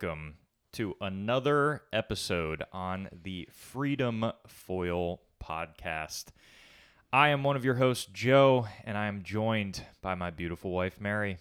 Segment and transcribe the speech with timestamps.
[0.00, 0.34] welcome
[0.72, 6.26] to another episode on the Freedom Foil podcast.
[7.12, 11.00] I am one of your hosts, Joe, and I am joined by my beautiful wife,
[11.00, 11.38] Mary.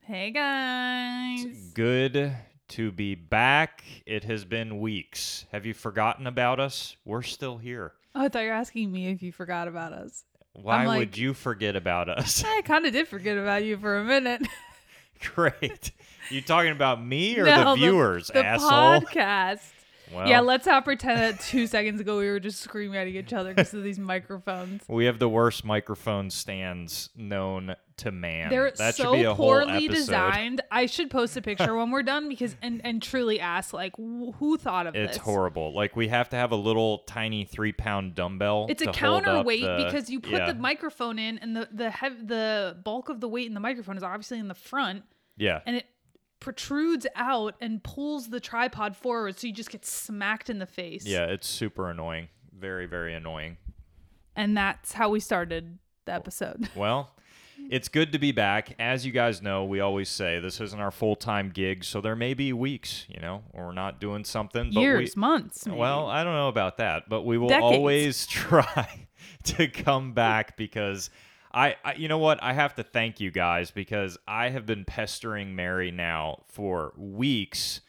[0.00, 1.44] Hey guys.
[1.74, 2.34] Good
[2.68, 3.84] to be back.
[4.06, 5.44] It has been weeks.
[5.52, 6.96] Have you forgotten about us?
[7.04, 7.92] We're still here.
[8.14, 10.24] Oh, I thought you were asking me if you forgot about us.
[10.54, 12.42] Why like- would you forget about us?
[12.46, 14.40] I kind of did forget about you for a minute.
[15.34, 15.90] Great.
[16.30, 19.00] You talking about me or No, the viewers, the asshole?
[19.00, 19.70] podcast.
[20.12, 23.32] Well, yeah, let's not pretend that two seconds ago we were just screaming at each
[23.32, 24.82] other because of these microphones.
[24.86, 28.50] we have the worst microphone stands known to man.
[28.50, 30.60] They're that so should be a poorly designed.
[30.70, 34.34] I should post a picture when we're done because and and truly ask like wh-
[34.38, 35.16] who thought of It's this?
[35.16, 35.72] It's horrible.
[35.74, 38.66] Like we have to have a little tiny three pound dumbbell.
[38.68, 42.28] It's a counterweight the- because you put yeah, the microphone in and the the hev-
[42.28, 45.02] the bulk of the weight in the microphone is obviously in the front
[45.36, 45.60] yeah.
[45.66, 45.86] and it
[46.44, 51.06] protrudes out and pulls the tripod forward so you just get smacked in the face.
[51.06, 52.28] Yeah, it's super annoying.
[52.52, 53.56] Very, very annoying.
[54.36, 56.68] And that's how we started the episode.
[56.76, 57.10] Well,
[57.70, 58.74] it's good to be back.
[58.78, 62.14] As you guys know, we always say this isn't our full time gig, so there
[62.14, 64.70] may be weeks, you know, or we're not doing something.
[64.74, 65.64] But Years, we, months.
[65.66, 65.78] maybe.
[65.78, 67.74] Well, I don't know about that, but we will Decades.
[67.76, 69.06] always try
[69.44, 71.08] to come back because
[71.54, 72.42] I, I, you know what?
[72.42, 77.80] I have to thank you guys because I have been pestering Mary now for weeks.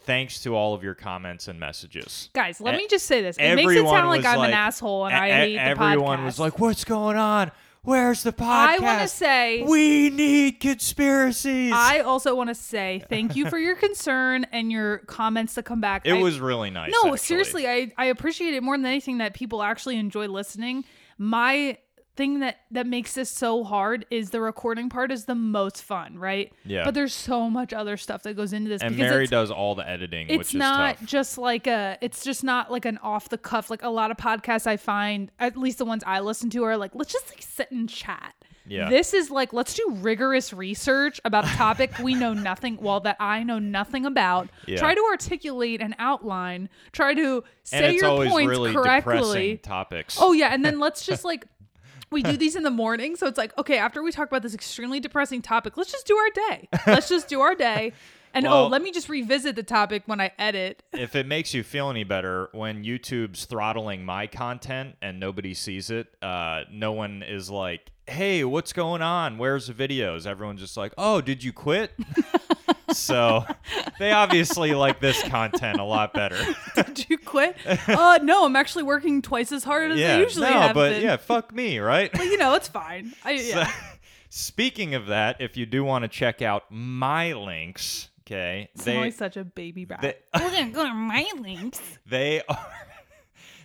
[0.00, 2.28] Thanks to all of your comments and messages.
[2.34, 3.38] guys, let e- me just say this.
[3.38, 6.24] It makes it sound like I'm like- an asshole and E- I hate the everyone
[6.26, 7.50] was like, "What's going on?
[7.80, 11.72] Where's the podcast?" I want to say we need conspiracies.
[11.74, 15.80] I also want to say thank you for your concern and your comments to come
[15.80, 16.06] back.
[16.06, 16.90] it I- was really nice.
[16.92, 17.18] No, actually.
[17.18, 20.84] seriously, I, I appreciate it more than anything that people actually enjoy listening.
[21.16, 21.78] My
[22.16, 26.18] thing that that makes this so hard is the recording part is the most fun,
[26.18, 26.52] right?
[26.64, 26.84] Yeah.
[26.84, 29.74] But there's so much other stuff that goes into this And because Mary does all
[29.74, 31.08] the editing, which it's is not tough.
[31.08, 34.16] just like a it's just not like an off the cuff like a lot of
[34.16, 37.42] podcasts I find at least the ones I listen to are like let's just like
[37.42, 38.34] sit and chat.
[38.66, 38.88] Yeah.
[38.88, 43.16] This is like let's do rigorous research about a topic we know nothing well that
[43.20, 44.48] I know nothing about.
[44.66, 44.78] Yeah.
[44.78, 46.68] Try to articulate an outline.
[46.92, 49.58] Try to say your points really correctly.
[49.58, 50.16] topics.
[50.20, 51.46] Oh yeah, and then let's just like
[52.14, 54.54] we do these in the morning, so it's like okay, after we talk about this
[54.54, 56.68] extremely depressing topic, let's just do our day.
[56.86, 57.92] Let's just do our day.
[58.36, 60.82] And Well- oh, let me just revisit the topic when I edit.
[60.92, 65.88] if it makes you feel any better, when YouTube's throttling my content and nobody sees
[65.90, 69.38] it, uh, no one is like, "Hey, what's going on?
[69.38, 71.92] Where's the videos?" Everyone's just like, "Oh, did you quit?"
[72.92, 73.44] so
[73.98, 76.36] they obviously like this content a lot better.
[76.76, 77.56] Did you quit?
[77.88, 80.90] uh no, I'm actually working twice as hard as yeah, I usually no, have but
[80.90, 81.02] been.
[81.02, 82.10] yeah, fuck me, right?
[82.12, 83.12] But you know, it's fine.
[83.24, 83.70] I yeah.
[84.28, 89.10] Speaking of that, if you do want to check out my links, okay, It's they
[89.10, 90.02] such a baby brat.
[90.02, 91.80] they, We're gonna go to my links.
[92.06, 92.66] they are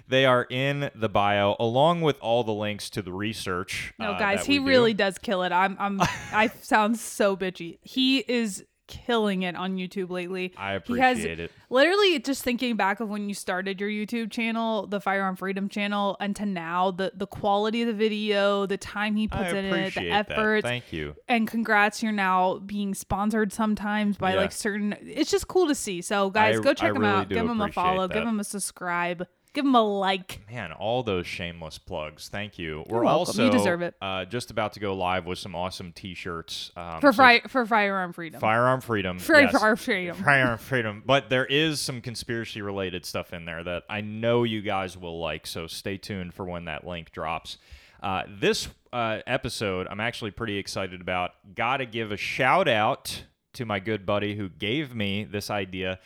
[0.08, 3.94] they are in the bio along with all the links to the research.
[4.00, 4.66] No, uh, guys, he do.
[4.66, 5.52] really does kill it.
[5.52, 6.02] I'm I'm
[6.34, 7.78] I sound so bitchy.
[7.84, 10.52] He is killing it on YouTube lately.
[10.58, 11.52] I he has, appreciate it.
[11.70, 16.18] Literally, just thinking back of when you started your YouTube channel, the Firearm Freedom channel,
[16.20, 19.94] and to now, the the quality of the video, the time he puts in it,
[19.94, 20.30] the that.
[20.32, 21.16] effort, Thank you.
[21.30, 24.40] and congrats, you're now being sponsored sometimes by Yeah.
[24.42, 24.96] like certain.
[25.02, 26.02] It's just cool to see.
[26.02, 27.30] So guys, I- go check I him really out.
[27.30, 28.08] Give him a appreciate follow.
[28.10, 29.26] Give him a subscribe.
[29.54, 30.42] Give him a like.
[30.52, 32.30] Man, all those shameless plugs.
[32.30, 32.84] Thank you.
[32.88, 33.08] We're welcome.
[33.08, 33.96] also You deserve it.
[34.00, 38.14] Uh, just about to go live with some awesome T-shirts um, For so for firearm
[38.14, 38.40] freedom.
[38.40, 39.18] firearm freedom.
[39.20, 39.52] For yes.
[39.52, 40.16] firearm freedom.
[40.24, 41.04] Firearm freedom.
[41.06, 45.20] But there is some conspiracy related stuff in there that I know you guys will
[45.20, 45.48] like.
[45.48, 47.58] So stay tuned for when that link drops.
[48.04, 51.32] Uh, this uh, episode, I'm actually pretty excited about.
[51.56, 53.24] Got to give a shout out
[53.54, 56.00] to my good buddy who gave me this idea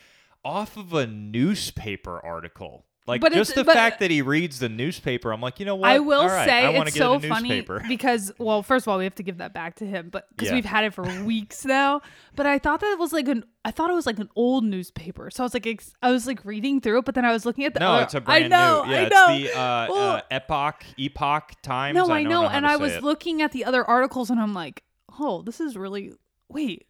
[0.45, 2.85] off of a newspaper article.
[3.06, 5.75] Like But just the but- fact that he reads the newspaper, I'm like, you know
[5.75, 5.90] what?
[5.90, 9.16] I will right, say I it's so funny because, well, first of all, we have
[9.16, 10.55] to give that back to him, but because Yeah.
[10.55, 12.02] we've had it for weeks now.
[12.35, 14.64] But I thought that it was like an, I thought it was like an old
[14.64, 15.29] newspaper.
[15.32, 17.46] So I was like, ex- I was like reading through it, but then I was
[17.46, 17.82] looking at the.
[17.82, 18.91] No, other- it's a brand I know, new.
[18.94, 19.35] Yeah, I know.
[19.35, 21.96] it's the uh, Well, uh, Epoch Epoch Times.
[21.96, 23.03] no, I, I don't know, and I was it.
[23.03, 24.84] looking at the other articles, and I'm like,
[25.20, 26.14] oh, this is really
[26.47, 26.85] wait.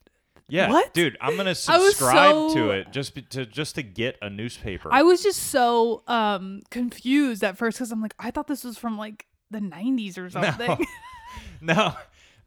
[0.50, 0.94] Yeah, What?
[0.94, 4.90] dude, I'm gonna subscribe so- to it just be, to just to get a newspaper.
[4.92, 8.78] I was just so um confused at first because I'm like, I thought this was
[8.78, 10.86] from like the 90s or something.
[11.62, 11.94] no,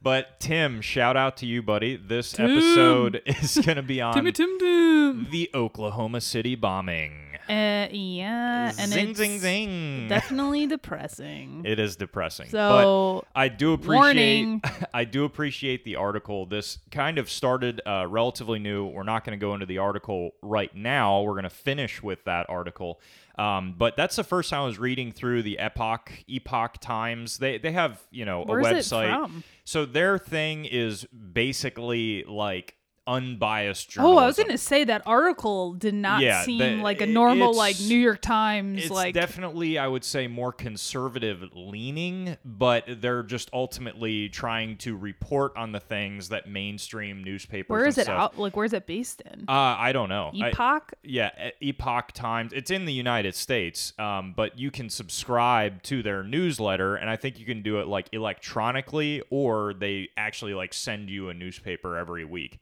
[0.03, 1.97] but Tim, shout out to you, buddy.
[1.97, 2.51] This Tim.
[2.51, 5.29] episode is gonna be on Timmy Tim Tim.
[5.31, 7.26] the Oklahoma City bombing.
[7.49, 10.09] Uh, yeah, and zing, it's zing, zing.
[10.09, 11.63] definitely depressing.
[11.65, 12.49] It is depressing.
[12.49, 14.63] so but I do appreciate warning.
[14.95, 16.47] I do appreciate the article.
[16.47, 18.87] This kind of started uh, relatively new.
[18.87, 21.23] We're not going to go into the article right now.
[21.23, 23.01] We're going to finish with that article.
[23.39, 27.39] Um, but that's the first time I was reading through the Epoch Epoch Times.
[27.39, 29.43] They they have you know a Where's website.
[29.65, 32.76] So their thing is basically like
[33.07, 34.17] unbiased journalism.
[34.19, 37.55] Oh, I was gonna say that article did not Yeah, seem the- like a normal
[37.55, 43.23] like New York Times It's like definitely, I would say, more conservative leaning, but they're
[43.23, 47.71] just ultimately trying to report on the things that mainstream newspapers.
[47.71, 49.45] where is it stuff- out like where's it based in?
[49.49, 50.31] Uh, I don't know.
[50.35, 50.93] I- Epoch?
[51.03, 51.31] yeah,
[51.61, 52.53] E- Epoch Times.
[52.53, 57.17] It's in the United States, um, but you can subscribe to their newsletter, and I
[57.17, 61.97] think you can do it like electronically, or they actually like send you a newspaper
[61.97, 62.59] every week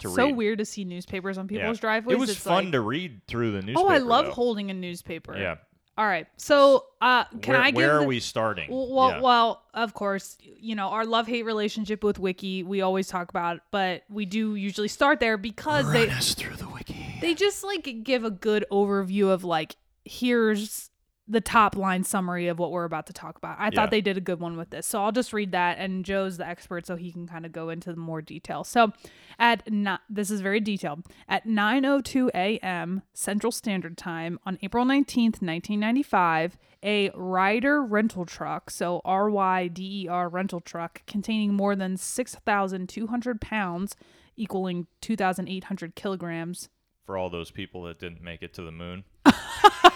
[0.00, 0.36] to so read.
[0.36, 1.60] weird to see newspapers on Yeah.
[1.60, 2.16] people's driveways.
[2.16, 3.80] It was It's fun like, to read through the newspaper.
[3.80, 4.32] Oh, I love though.
[4.32, 5.36] holding a newspaper.
[5.36, 5.56] Yeah.
[5.98, 6.26] All right.
[6.38, 8.70] So, uh, can where, I give where the- are we starting?
[8.70, 9.20] Well, Yeah.
[9.20, 12.62] well, of course, you know our love-hate relationship with Wiki.
[12.62, 16.68] We always talk about, but we do usually start there because they us through the
[16.68, 17.18] wiki.
[17.20, 19.76] they just like give a good overview of like
[20.06, 20.88] here's
[21.28, 23.56] the top line summary of what we're about to talk about.
[23.58, 23.70] I Yeah.
[23.70, 24.86] thought they did a good one with this.
[24.86, 27.68] So I'll just read that and Joe's the expert so he can kind of go
[27.70, 28.64] into more detail.
[28.64, 28.92] So
[29.38, 31.04] at not this is very detailed.
[31.28, 33.02] At 9:02 a.m.
[33.14, 40.02] Central Standard Time on April 19th, 1995, a Ryder rental truck, so R Y D
[40.04, 43.94] E R rental truck containing more than 6,200 pounds
[44.36, 46.68] equaling 2,800 kilograms
[47.06, 49.04] For all those people that didn't make it to the moon.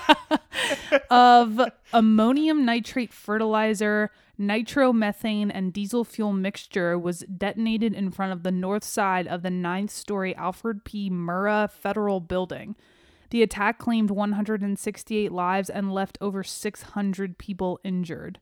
[1.10, 1.60] of
[1.92, 8.84] ammonium nitrate fertilizer, nitromethane, and diesel fuel mixture was detonated in front of the north
[8.84, 11.10] side of the ninth story Alfred P.
[11.10, 12.76] Murrah Federal Building.
[13.30, 18.40] The attack claimed 168 lives and left over 600 people injured.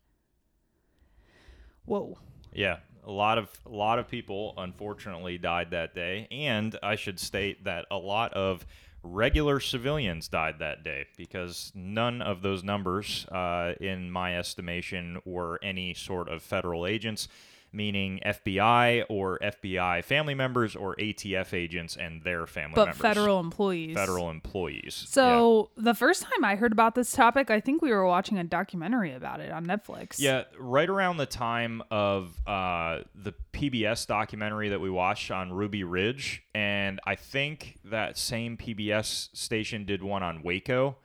[1.87, 2.19] Whoa.
[2.52, 7.19] Yeah, a lot of a lot of people unfortunately died that day, and I should
[7.19, 8.64] state that a lot of
[9.04, 15.60] regular civilians died that day because none of those numbers, uh, in my estimation, were
[15.62, 17.28] any sort of federal agents.
[17.74, 23.02] Meaning FBI or FBI family members or ATF agents and their family But members.
[23.02, 23.94] federal employees.
[23.96, 25.02] federal employees.
[25.08, 25.12] Yeah.
[25.14, 28.44] So the first time I heard about this topic, I think we were watching a
[28.44, 30.20] documentary about it on Netflix.
[30.20, 35.82] Yeah, right around the time of uh, the PBS documentary that we watched on Ruby
[35.84, 40.96] Ridge, and I think that same PBS station did one on Waco.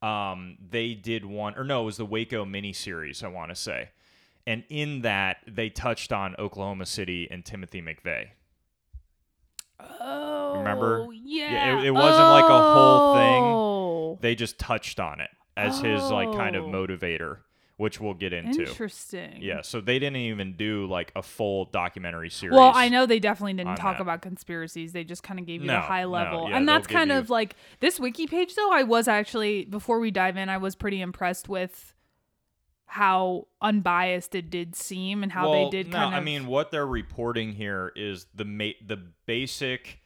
[0.00, 3.90] Um, they did one, or no, it was the Waco miniseries, I want to say.
[4.46, 8.28] And in that, they touched on Oklahoma City and Timothy McVeigh.
[10.00, 11.06] Oh, Remember?
[11.12, 11.78] Yeah.
[11.80, 13.42] it- it wasn't like a whole thing.
[13.44, 16.68] Oh, They just touched on it as his like kind of Oh.
[16.68, 17.38] motivator,
[17.76, 18.62] which we'll get into.
[18.64, 19.38] Interesting.
[19.40, 22.56] Yeah, so they didn't even do like a full documentary series.
[22.56, 24.02] Well, I know they definitely didn't talk that.
[24.02, 24.92] about conspiracies.
[24.92, 26.48] They just kind of gave you No, the high no, level.
[26.50, 29.98] yeah, and that's kind you- of like this wiki page though, I was actually before
[29.98, 31.91] we dive in, I was pretty impressed with
[32.92, 36.46] how unbiased it did seem and how well, they did no, kind of I mean,
[36.46, 40.00] what they're reporting here is the ma- the basic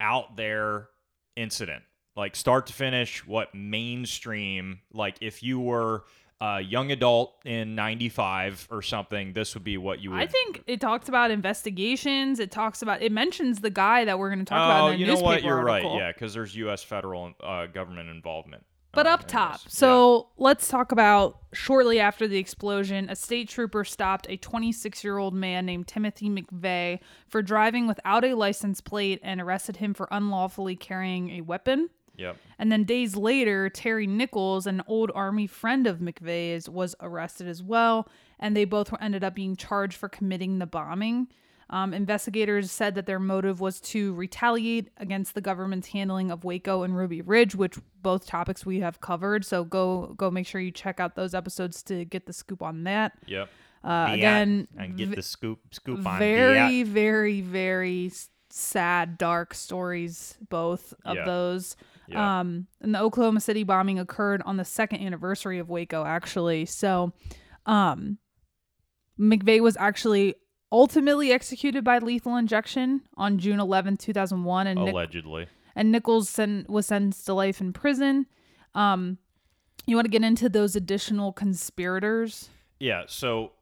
[0.00, 0.88] out there
[1.36, 1.84] incident,
[2.16, 3.24] like start to finish.
[3.24, 4.80] What mainstream?
[4.92, 6.06] Like if you were
[6.40, 10.18] a young adult in '95 or something, this would be what you would.
[10.18, 12.40] I think it talks about investigations.
[12.40, 14.94] It talks about it mentions the guy that we're going to talk about Oh, in
[14.94, 15.44] the you know what?
[15.44, 15.92] You're article.
[15.92, 16.00] right.
[16.00, 16.82] Yeah, because there's U.S.
[16.82, 18.64] federal uh, government involvement.
[18.94, 19.60] But uh, up top.
[19.62, 19.68] Yeah.
[19.68, 25.18] So let's talk about shortly after the explosion, a state trooper stopped a 26 year
[25.18, 30.08] old man named Timothy McVeigh for driving without a license plate and arrested him for
[30.10, 31.90] unlawfully carrying a weapon.
[32.16, 32.36] Yep.
[32.58, 37.62] And then days later, Terry Nichols, an old Army friend of McVeigh's, was arrested as
[37.62, 38.08] well.
[38.38, 41.28] And they both ended up being charged for committing the bombing.
[41.70, 46.82] Um, investigators said that their motive was to retaliate against the government's handling of Waco
[46.82, 49.44] and Ruby Ridge, which both topics we have covered.
[49.44, 52.84] So go go make sure you check out those episodes to get the scoop on
[52.84, 53.12] that.
[53.26, 53.48] Yep.
[53.82, 58.10] Uh, Yeah, again, and get the scoop scoop on very very very
[58.50, 61.24] sad dark stories both of Yeah.
[61.24, 61.76] those
[62.08, 62.38] Yeah.
[62.40, 67.12] um and the oklahoma city bombing occurred on the second anniversary of waco actually so
[67.66, 68.18] um
[69.18, 70.34] mcveigh was actually
[70.74, 75.46] ultimately executed by lethal injection on june 11 2001 and, Nic- Allegedly.
[75.76, 78.26] and nichols sen- was sentenced to life in prison
[78.74, 79.18] um
[79.86, 83.04] you want to get into those additional conspirators Yeah.
[83.06, 83.52] So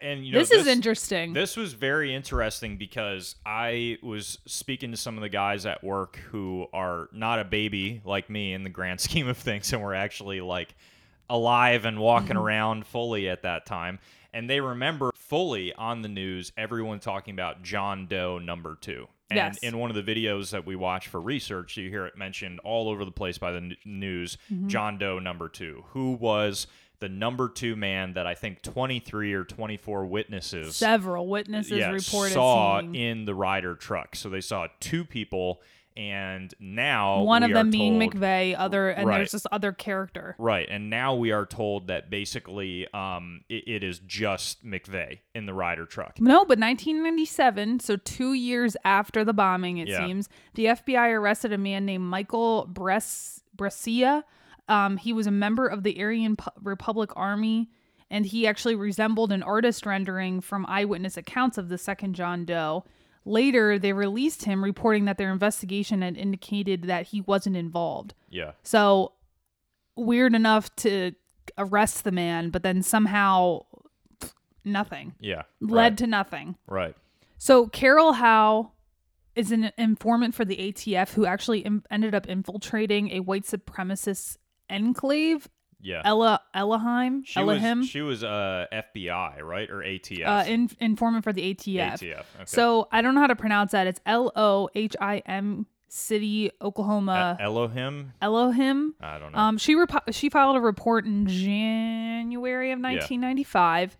[0.00, 1.34] and you know this, is interesting.
[1.34, 6.16] This was very interesting because I was speaking to some of the guys at work
[6.30, 9.94] who are not a baby like me in the grand scheme of things, and were
[9.94, 10.74] actually like
[11.28, 12.38] alive and walking Mm-hmm.
[12.38, 13.98] around fully at that time.
[14.34, 19.08] And they remember fully on the news everyone talking about John Doe number two.
[19.30, 19.58] And Yes.
[19.58, 22.88] in one of the videos that we watch for research, you hear it mentioned all
[22.88, 24.68] over the place by the n- news Mm-hmm.
[24.68, 26.66] John Doe number two, who was
[27.00, 32.32] the number two man that I think 23 or 24 witnesses Several witnesses yeah, reported
[32.32, 34.14] saw seeing in the Ryder truck.
[34.16, 35.60] So they saw two people,
[35.96, 39.18] and now one of them being told- McVeigh, other and Right.
[39.18, 40.34] there's this other character.
[40.38, 45.46] Right, and now we are told that basically um, it, it is just McVeigh in
[45.46, 46.20] the Ryder truck.
[46.20, 50.06] No, but 1997, so two years after the bombing, it Yeah.
[50.06, 54.24] seems, the FBI arrested a man named Michael Bres- Brescia.
[54.68, 57.68] Um, he was a member of the Aryan Pu- Republic Army,
[58.10, 62.84] and he actually resembled an artist rendering from eyewitness accounts of the second John Doe.
[63.24, 68.14] Later, they released him, reporting that their investigation had indicated that he wasn't involved.
[68.30, 69.12] Yeah, So
[69.94, 71.12] weird enough to
[71.58, 73.60] arrest the man, but then somehow
[74.64, 76.56] nothing yeah, led right, to nothing.
[76.66, 76.94] right.
[77.38, 78.72] So Carol Howe
[79.34, 84.36] is an informant for the ATF who actually Im- ended up infiltrating a white supremacist
[84.70, 85.48] enclave,
[85.82, 90.26] Yeah, Ella Elohim, she Elohim, was she was uh, FBI right or ATF?
[90.26, 91.94] uh, in- informant for the ATF.
[91.94, 92.18] ATF.
[92.18, 92.24] Okay.
[92.46, 93.86] So I don't know how to pronounce that.
[93.88, 97.36] It's L O H I M City, Oklahoma.
[97.38, 98.12] E- Elohim.
[98.22, 98.94] Elohim.
[99.00, 99.38] I don't know.
[99.38, 103.98] Um, she repo- she filed a report in January of 1995,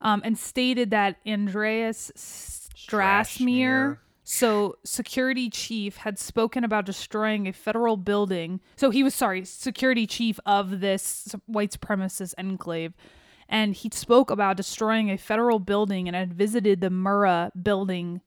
[0.00, 3.98] um, and stated that Andreas Strassmeir, Strassmeir.
[4.30, 8.60] So security chief, had spoken about destroying a federal building.
[8.76, 12.92] So he was sorry, security chief of this white supremacist enclave.
[13.48, 18.20] And he spoke about destroying a federal building and had visited the Murrah building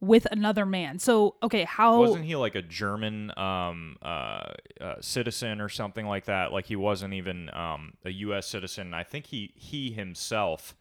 [0.00, 0.98] with another man.
[0.98, 6.24] So, okay, how wasn't he like a German um, uh, uh, citizen or something like
[6.24, 6.52] that?
[6.52, 8.48] Like he wasn't even um, a U.S.
[8.48, 8.92] citizen.
[8.92, 10.74] I think he he himself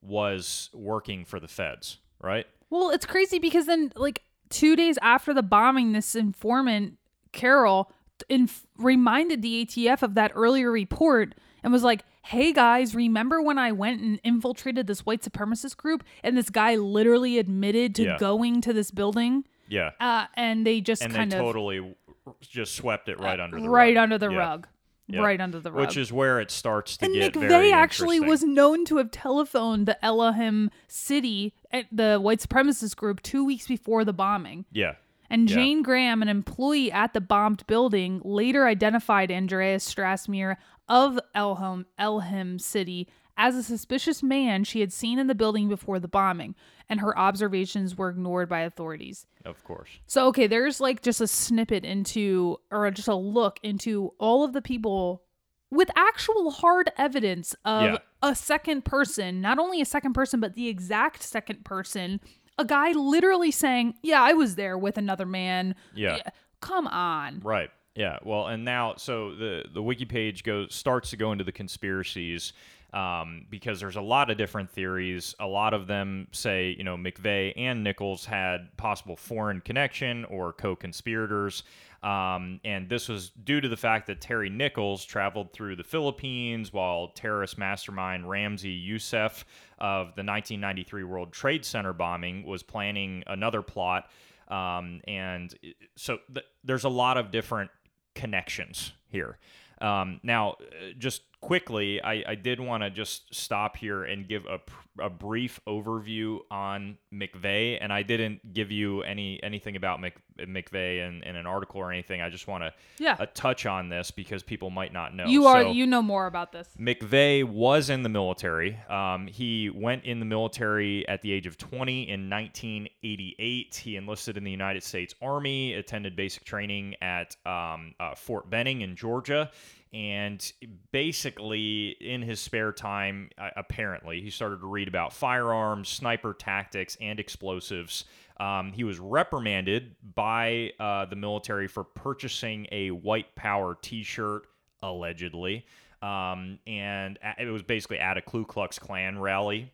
[0.00, 2.46] was working for the feds, right?
[2.72, 6.96] Well, it's crazy because then, like two days after the bombing, this informant
[7.32, 7.92] Carol
[8.30, 13.58] inf- reminded the ATF of that earlier report and was like, "Hey guys, remember when
[13.58, 18.16] I went and infiltrated this white supremacist group and this guy literally admitted to Yeah.
[18.18, 21.94] going to this building?" Yeah, Uh, and they just and they kind of totally
[22.40, 24.02] just swept it right under the right rug.
[24.02, 24.36] under the Yeah.
[24.38, 24.66] rug,
[25.12, 25.20] Yeah.
[25.20, 25.86] right under the rug.
[25.86, 29.86] which is where it starts to and get McVeigh actually was known to have telephoned
[29.86, 31.54] the Elohim City,
[31.90, 34.64] the white supremacist group, two weeks before the bombing.
[34.72, 34.94] yeah,
[35.30, 35.56] And Yeah.
[35.56, 40.56] Jane Graham, an employee at the bombed building, later identified Andreas Strassmeir
[40.88, 45.98] of Elham, Elham City as a suspicious man she had seen in the building before
[45.98, 46.54] the bombing,
[46.88, 49.26] and her observations were ignored by authorities.
[49.44, 49.88] of course.
[50.06, 54.52] So, okay, there's like just a snippet into, or just a look into all of
[54.52, 55.22] the people
[55.70, 57.98] with actual hard evidence of Yeah.
[58.22, 62.20] a second person, not only a second person, but the exact second person.
[62.58, 65.74] A guy literally saying, Yeah, I was there with another man.
[65.94, 66.18] Yeah.
[66.60, 67.40] Come on.
[67.40, 67.70] Right.
[67.94, 68.18] Yeah.
[68.22, 72.52] Well, and now so the the wiki page goes starts to go into the conspiracies
[72.92, 75.34] um, because there's a lot of different theories.
[75.40, 80.52] A lot of them say you know McVeigh and Nichols had possible foreign connection or
[80.52, 81.62] co-conspirators.
[82.02, 86.72] Um, and this was due to the fact that Terry Nichols traveled through the Philippines
[86.72, 89.44] while terrorist mastermind Ramzi Youssef
[89.78, 94.10] of the 1993 World Trade Center bombing was planning another plot.
[94.48, 95.54] Um, and
[95.96, 97.70] so th- there's a lot of different
[98.16, 99.38] connections here.
[99.80, 104.46] Um, now, uh, just quickly, I, I did want to just stop here and give
[104.46, 104.60] a,
[105.02, 111.06] a brief overview on McVeigh, and I didn't give you any anything about Mc, McVeigh
[111.06, 112.22] in, in an article or anything.
[112.22, 113.16] I just want to Yeah.
[113.18, 115.26] uh, touch on this because people might not know.
[115.26, 116.68] you are So- you know more about this.
[116.78, 118.78] McVeigh was in the military.
[118.88, 123.74] Um, he went in the military at the age of 20 in 1988.
[123.74, 128.82] He enlisted in the United States Army, attended basic training at um, uh, Fort Benning
[128.82, 129.50] in Georgia.
[129.92, 130.52] And
[130.90, 136.96] basically, in his spare time, uh, apparently, he started to read about firearms, sniper tactics,
[137.00, 138.04] and explosives.
[138.40, 144.46] Um, he was reprimanded by uh, the military for purchasing a white power t shirt,
[144.82, 145.66] allegedly.
[146.00, 149.70] Um, and it was basically at a Ku Klux Klan rally.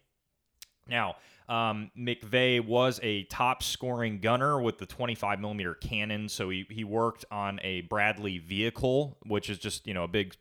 [0.89, 1.17] Now,
[1.49, 6.85] um, McVeigh was a top scoring gunner with the 25 millimeter cannon, so he, he
[6.85, 10.35] worked on a Bradley vehicle, which is just you know a big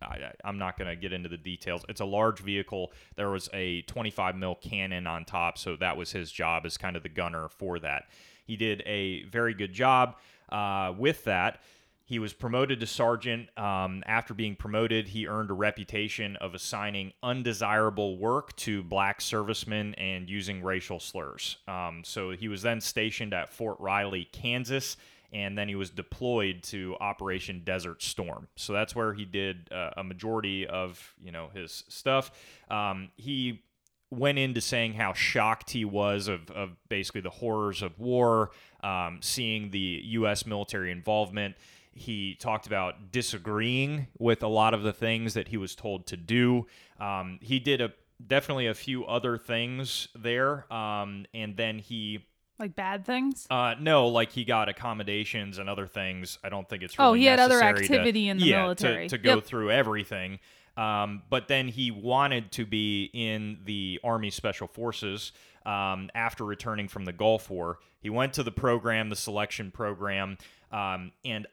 [0.00, 1.84] I, I'm not going to get into the details.
[1.88, 2.92] It's a large vehicle.
[3.16, 6.96] There was a 25 mil cannon on top, so that was his job as kind
[6.96, 8.04] of the gunner for that.
[8.46, 10.16] He did a very good job
[10.50, 11.60] uh, with that.
[12.06, 13.48] He was promoted to sergeant.
[13.58, 19.94] Um, after being promoted, he earned a reputation of assigning undesirable work to black servicemen
[19.94, 21.56] and using racial slurs.
[21.66, 24.98] Um, so he was then stationed at Fort Riley, Kansas,
[25.32, 28.48] and then he was deployed to Operation Desert Storm.
[28.56, 32.30] So that's where he did uh, a majority of you know his stuff.
[32.70, 33.64] Um, he
[34.10, 38.50] went into saying how shocked he was of, of basically the horrors of war,
[38.82, 40.46] um, seeing the U.S.
[40.46, 41.56] military involvement.
[41.94, 46.16] He talked about disagreeing with a lot of the things that he was told to
[46.16, 46.66] do.
[47.00, 47.92] Um, he did a
[48.26, 52.24] definitely a few other things there, um, and then he
[52.58, 53.46] Like bad things?
[53.50, 56.38] uh, no, like he got accommodations and other things.
[56.44, 58.62] I don't think it's really Oh, he had other necessary to- activity in the yeah,
[58.62, 59.08] military.
[59.08, 59.44] to, to go Yep.
[59.44, 60.38] through everything.
[60.76, 65.32] Um, but then he wanted to be in the Army Special Forces
[65.66, 67.78] um, after returning from the Gulf War.
[68.00, 70.36] He went to the program, the selection program,
[70.72, 71.46] um, and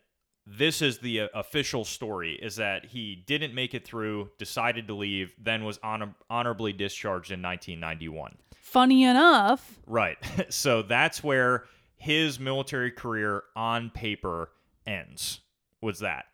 [0.58, 4.94] this is the uh, official story: is that he didn't make it through, decided to
[4.94, 8.36] leave, then was honor- honorably discharged in 1991.
[8.62, 10.18] Funny enough, Right.
[10.50, 11.66] So that's where
[11.98, 14.50] his military career on paper
[14.88, 15.40] ends.
[15.82, 16.26] Was that?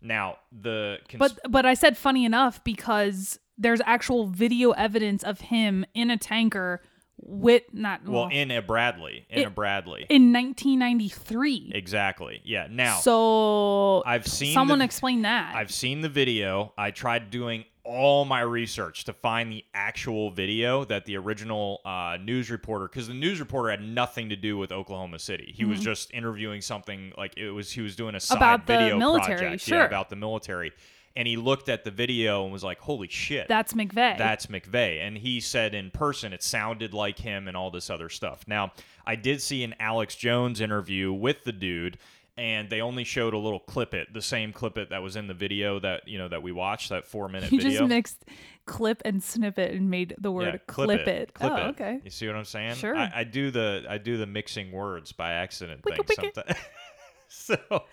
[0.00, 1.36] Now the cons- Mm-hmm.
[1.42, 6.16] but but I said funny enough because there's actual video evidence of him in a
[6.16, 6.80] tanker
[7.16, 11.72] with not well well, in a Bradley in a Bradley in 1993.
[11.74, 15.54] exactly yeah now so I've seen someone the- explain that.
[15.54, 20.84] I've seen the video I tried doing all my research to find the actual video
[20.86, 24.72] that the original uh, news reporter because the news reporter had nothing to do with
[24.72, 28.34] Oklahoma City he was just interviewing something like it was he was doing a side
[28.36, 28.42] Mm-hmm.
[28.42, 29.78] About the video military, project sure.
[29.78, 30.72] yeah, about the military
[31.16, 34.18] and he looked at the video and was like holy shit That's McVeigh.
[34.18, 35.06] that's McVeigh.
[35.06, 38.44] And he said in person it sounded like him and all this other stuff.
[38.46, 38.72] Now,
[39.06, 41.98] I did see an Alex Jones interview with the dude,
[42.36, 45.28] and they only showed a little clip it, the same clip it that was in
[45.28, 47.80] the video that you know that we watched, that four minute you video.
[47.80, 48.24] just mixed
[48.66, 51.34] clip and snippet and made the word yeah, clip, it.
[51.34, 51.68] Clip oh, it.
[51.70, 52.00] okay.
[52.02, 52.76] You see what I'm saying?
[52.76, 52.96] Sure.
[52.96, 56.34] I, I do the I do the mixing words by accident Wicka, thing wicka.
[56.34, 56.58] sometimes.
[57.28, 57.84] so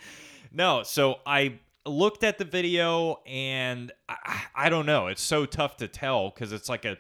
[0.51, 5.07] no, so I looked at the video and I, I don't know.
[5.07, 6.97] It's so tough to tell because it's like a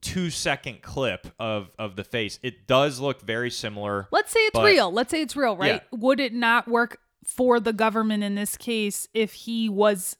[0.00, 2.38] two second clip of of the face.
[2.42, 4.08] It does look very similar.
[4.10, 4.90] Let's say it's But- real.
[4.92, 5.82] Let's say it's real, right?
[5.92, 10.16] Would it not work for the government in this case if he was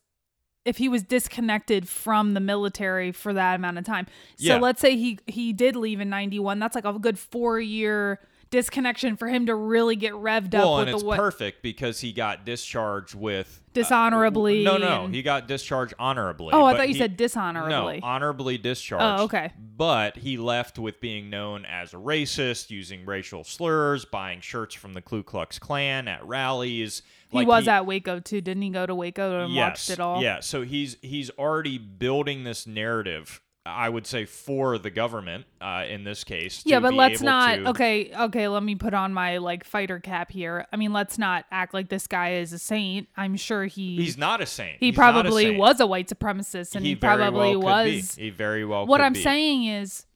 [0.66, 4.06] if he was disconnected from the military for that amount of time?
[4.36, 4.58] So Yeah.
[4.58, 6.58] let's say he he did leave in 91.
[6.58, 8.20] That's like a good 4 year
[8.50, 11.62] disconnection for him to really get revved Well, up and with it's the what perfect
[11.62, 14.64] because he got discharged with uh, dishonorably.
[14.64, 16.50] no, no, and- he got discharged honorably.
[16.52, 18.00] Oh, I thought you he- said dishonorably.
[18.00, 19.20] No, honorably discharged.
[19.20, 19.52] Oh, okay.
[19.76, 24.92] But he left with being known as a racist, using racial slurs, buying shirts from
[24.94, 27.02] the Ku Klux Klan at rallies.
[27.30, 28.70] he Like, was at Waco too, didn't he?
[28.70, 30.22] Go to Waco and yes, watched it all.
[30.22, 33.40] Yeah, so he's he's already building this narrative.
[33.66, 36.62] I would say for the government uh, in this case.
[36.62, 37.56] to Yeah, but let's not.
[37.56, 38.48] to- Okay, okay.
[38.48, 40.66] Let me put on my like fighter cap here.
[40.72, 43.08] I mean, let's not act like this guy is a saint.
[43.18, 44.78] I'm sure he He's not a saint.
[44.80, 45.58] he He's not a probably saint.
[45.58, 48.16] was a white supremacist, and he, very probably well was.
[48.16, 48.22] Be.
[48.24, 48.86] He very well.
[48.86, 49.22] What I'm be.
[49.22, 50.06] saying is,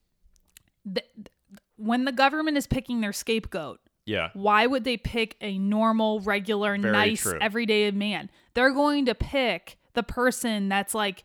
[0.87, 1.29] th- th-
[1.77, 4.31] when the government is picking their scapegoat, Yeah.
[4.33, 7.39] why would they pick a normal, regular, Very nice, true.
[7.43, 8.31] everyday man?
[8.55, 11.25] They're going to pick the person that's like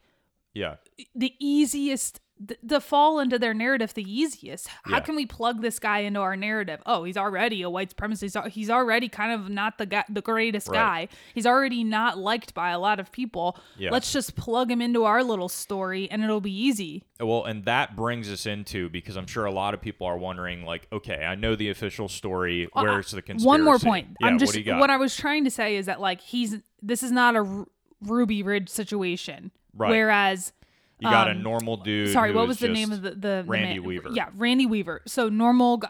[0.54, 0.76] Yeah.
[1.16, 5.00] the easiest th- to fall into their narrative the easiest how Yeah.
[5.02, 8.36] can we plug this guy into our narrative oh he's already a white supremacist he's,
[8.36, 10.76] al- he's already kind of not the guy the greatest Right.
[10.76, 13.92] guy he's already not liked by a lot of people Yeah.
[13.92, 17.96] let's just plug him into our little story and it'll be easy Well, and that
[17.96, 21.36] brings us into because I'm sure a lot of people are wondering, like, okay, I
[21.36, 22.70] know the official story.
[22.74, 23.46] Uh, Where's the conspiracy?
[23.46, 24.80] one more point Yeah, i'm what just do you got?
[24.80, 27.66] what i was trying to say is that like he's this is not a
[28.02, 29.90] ruby ridge situation Right.
[29.92, 30.54] whereas
[31.00, 32.12] you got a um, normal dude.
[32.14, 34.10] sorry what was the name of the the, the Randy man- Weaver.
[34.14, 35.88] yeah randy weaver so normal gu-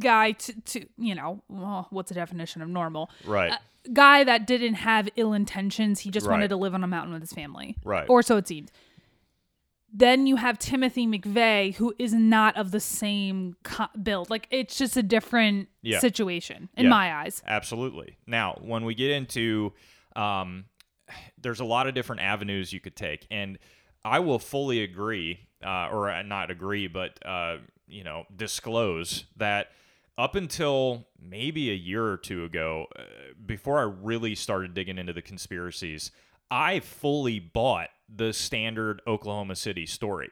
[0.00, 3.52] guy to, to you know well, what's the definition of normal Right.
[3.52, 3.56] Uh,
[3.92, 6.34] guy that didn't have ill intentions he just Right.
[6.34, 8.08] wanted to live on a mountain with his family Right.
[8.08, 8.70] or so it seemed
[9.94, 14.78] then you have timothy mcveigh who is not of the same co- build like it's
[14.78, 15.98] just a different Yeah.
[15.98, 16.90] situation in Yeah.
[16.90, 18.16] my eyes Absolutely.
[18.26, 19.72] Now, when we get into,
[20.14, 20.66] um,
[21.40, 23.58] there's a lot of different avenues you could take, and
[24.04, 29.68] I will fully agree, uh, or uh, not agree, but uh, you know, disclose that
[30.18, 33.02] up until maybe a year or two ago, uh,
[33.46, 36.10] before I really started digging into the conspiracies.
[36.50, 40.30] I fully bought the standard Oklahoma City story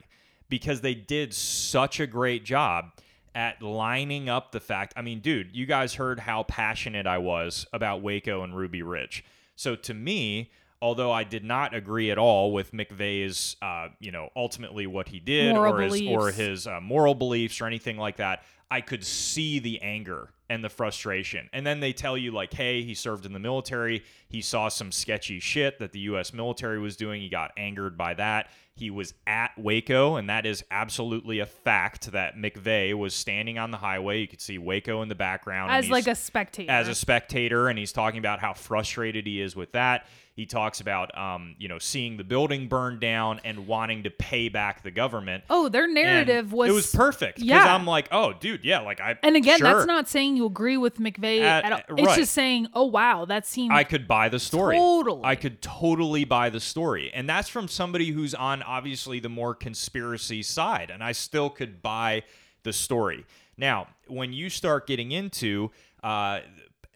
[0.49, 2.91] because they did such a great job
[3.33, 4.93] at lining up the fact.
[4.95, 9.23] I mean, dude, you guys heard how passionate I was about Waco and Ruby Ridge.
[9.55, 14.29] So to me, although I did not agree at all with McVeigh's, uh, you know,
[14.35, 18.17] ultimately what he did Moral or his or his uh, moral beliefs or anything like
[18.17, 21.49] that, I could see the anger and the frustration.
[21.53, 24.03] And then they tell you like, hey, he served in the military.
[24.27, 26.33] He saw some sketchy shit that the U.S.
[26.33, 27.21] military was doing.
[27.21, 28.49] He got angered by that.
[28.73, 33.71] He was at Waco, and that is absolutely a fact that McVeigh was standing on
[33.71, 34.21] the highway.
[34.21, 36.71] You could see Waco in the background as like a spectator.
[36.71, 40.07] as a spectator, and he's talking about how frustrated he is with that.
[40.33, 44.47] He talks about, um, you know, seeing the building burn down and wanting to pay
[44.47, 45.43] back the government.
[45.49, 47.75] oh, their And narrative was it was perfect Yeah.
[47.75, 50.77] I'm like, oh, dude, yeah, like I And again, sure, that's not saying you agree
[50.77, 51.97] with McVeigh At- at, all.
[51.97, 54.77] It's just saying, oh wow, that seemed I could buy the story.
[54.77, 55.21] Totally.
[55.25, 57.11] I could totally buy the story.
[57.13, 60.89] And that's from somebody who's on obviously the more conspiracy side.
[60.89, 62.23] And I still could buy
[62.63, 63.25] the story.
[63.57, 65.71] Now, when you start getting into
[66.03, 66.39] uh,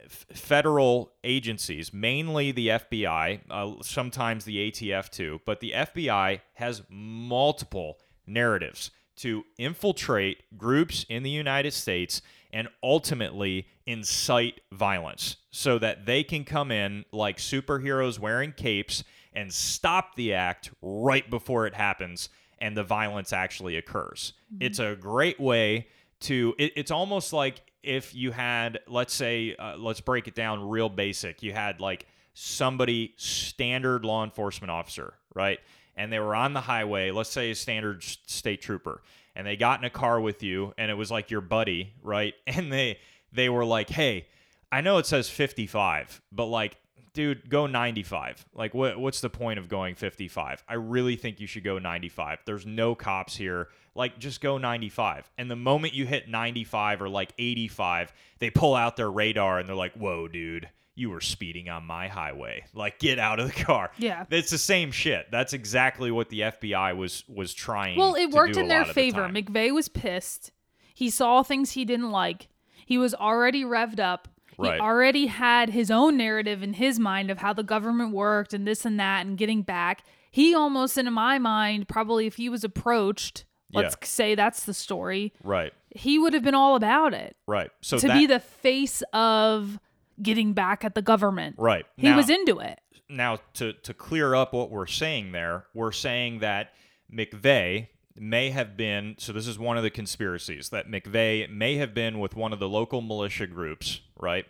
[0.05, 6.83] f- federal agencies, mainly the FBI, uh, sometimes the ATF too, but the FBI has
[6.89, 16.05] multiple narratives to infiltrate groups in the United States and ultimately incite violence so that
[16.05, 21.73] they can come in like superheroes wearing capes and stop the act right before it
[21.73, 24.33] happens and the violence actually occurs.
[24.59, 25.87] It's a great way
[26.21, 30.67] to, it, it's almost like if you had, let's say, uh, let's break it down
[30.67, 31.43] real basic.
[31.43, 35.59] You had like somebody, standard law enforcement officer, right?
[35.95, 39.01] And they were on the highway, let's say a standard state trooper,
[39.35, 42.33] and they got in a car with you, and it was like your buddy, right?
[42.47, 42.99] And they
[43.31, 44.27] they were like, "Hey,
[44.71, 46.77] I know it says 55, but like,
[47.13, 48.45] dude, go 95.
[48.53, 50.63] Like, what what's the point of going 55?
[50.67, 52.39] I really think you should go 95.
[52.45, 53.69] There's no cops here.
[53.95, 55.31] Like, just go 95.
[55.37, 59.67] And the moment you hit 95 or like 85, they pull out their radar and
[59.67, 62.63] they're like, "Whoa, dude." You were speeding on my highway.
[62.73, 63.91] Like, get out of the car.
[63.97, 64.23] Yeah.
[64.29, 65.29] it's the same shit.
[65.29, 67.95] That's exactly what the FBI was was trying.
[67.95, 69.27] To do Well, it worked in their of the favor.
[69.27, 70.51] McVeigh was pissed.
[70.93, 72.47] He saw things he didn't like.
[72.85, 74.29] He was already revved up.
[74.57, 74.75] Right.
[74.75, 78.65] He already had his own narrative in his mind of how the government worked and
[78.65, 80.03] this and that and getting back.
[80.31, 84.07] He almost, in my mind, probably if he was approached, let's Yeah.
[84.07, 87.35] say that's the story, Right, he would have been all about it.
[87.47, 87.71] right.
[87.81, 89.79] So to that, be the face of
[90.21, 91.55] getting back at the government.
[91.57, 91.85] right.
[91.97, 92.79] He Now- was into it.
[93.09, 96.73] now to to clear up what we're saying there, we're saying that
[97.11, 101.93] McVeigh may have been so this is one of the conspiracies that McVeigh may have
[101.93, 104.45] been with one of the local militia groups, right?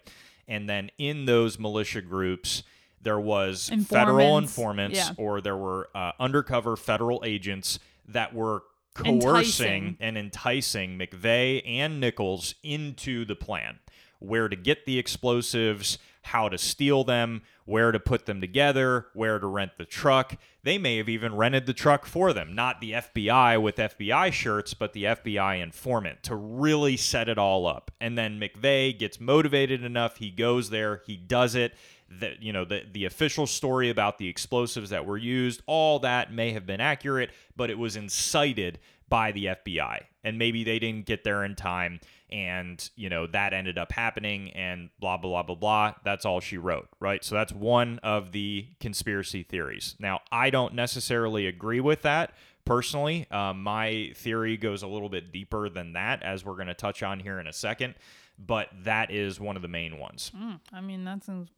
[0.47, 2.63] And then in those militia groups
[3.01, 5.11] there was federal Informants, informants yeah.
[5.17, 8.63] or there were uh, undercover federal agents that were
[8.99, 9.21] Enticing.
[9.21, 13.79] coercing and enticing McVeigh and Nichols into the plan
[14.19, 19.39] where to get the explosives, how to steal them, where to put them together, where
[19.39, 20.37] to rent the truck.
[20.63, 24.73] They may have even rented the truck for them, not the FBI with FBI shirts,
[24.73, 27.91] but the FBI informant to really set it all up.
[28.01, 31.73] And then McVeigh gets motivated enough, he goes there, he does it.
[32.07, 36.31] The, you know the the official story about the explosives that were used, all that
[36.31, 41.05] may have been accurate, but it was incited by the FBI, and maybe they didn't
[41.05, 45.43] get there in time, and you know that ended up happening, and blah blah blah
[45.43, 45.93] blah blah.
[46.03, 47.23] That's all she wrote, right?
[47.23, 49.95] So that's one of the conspiracy theories.
[49.99, 52.33] Now I don't necessarily agree with that
[52.65, 53.27] personally.
[53.31, 57.03] Um, my theory goes a little bit deeper than that, as we're going to touch
[57.03, 57.95] on here in a second,
[58.37, 60.31] but that is one of the main ones.
[60.35, 61.49] Mm, I mean, that seems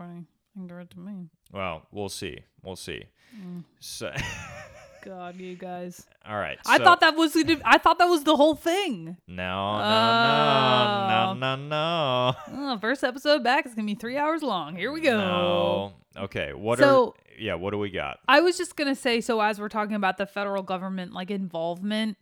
[0.63, 1.29] accurate to me.
[1.53, 2.39] Well, we'll see.
[2.63, 3.03] We'll see.
[3.35, 3.63] Mm.
[3.79, 4.11] So,
[5.03, 6.05] God, you guys.
[6.27, 6.57] all right.
[6.65, 9.17] I so- thought that was the- I thought that was the whole thing.
[9.27, 11.33] No, no, no, no, oh.
[11.33, 12.35] no, no.
[12.73, 14.75] Oh, first episode back is gonna be three hours long.
[14.75, 15.17] Here we go.
[15.17, 15.93] No.
[16.23, 16.53] Okay.
[16.53, 17.13] What So- are?
[17.39, 17.53] Yeah.
[17.55, 18.19] What do we got?
[18.27, 22.17] I was just gonna say, so as we're talking about the federal government like involvement,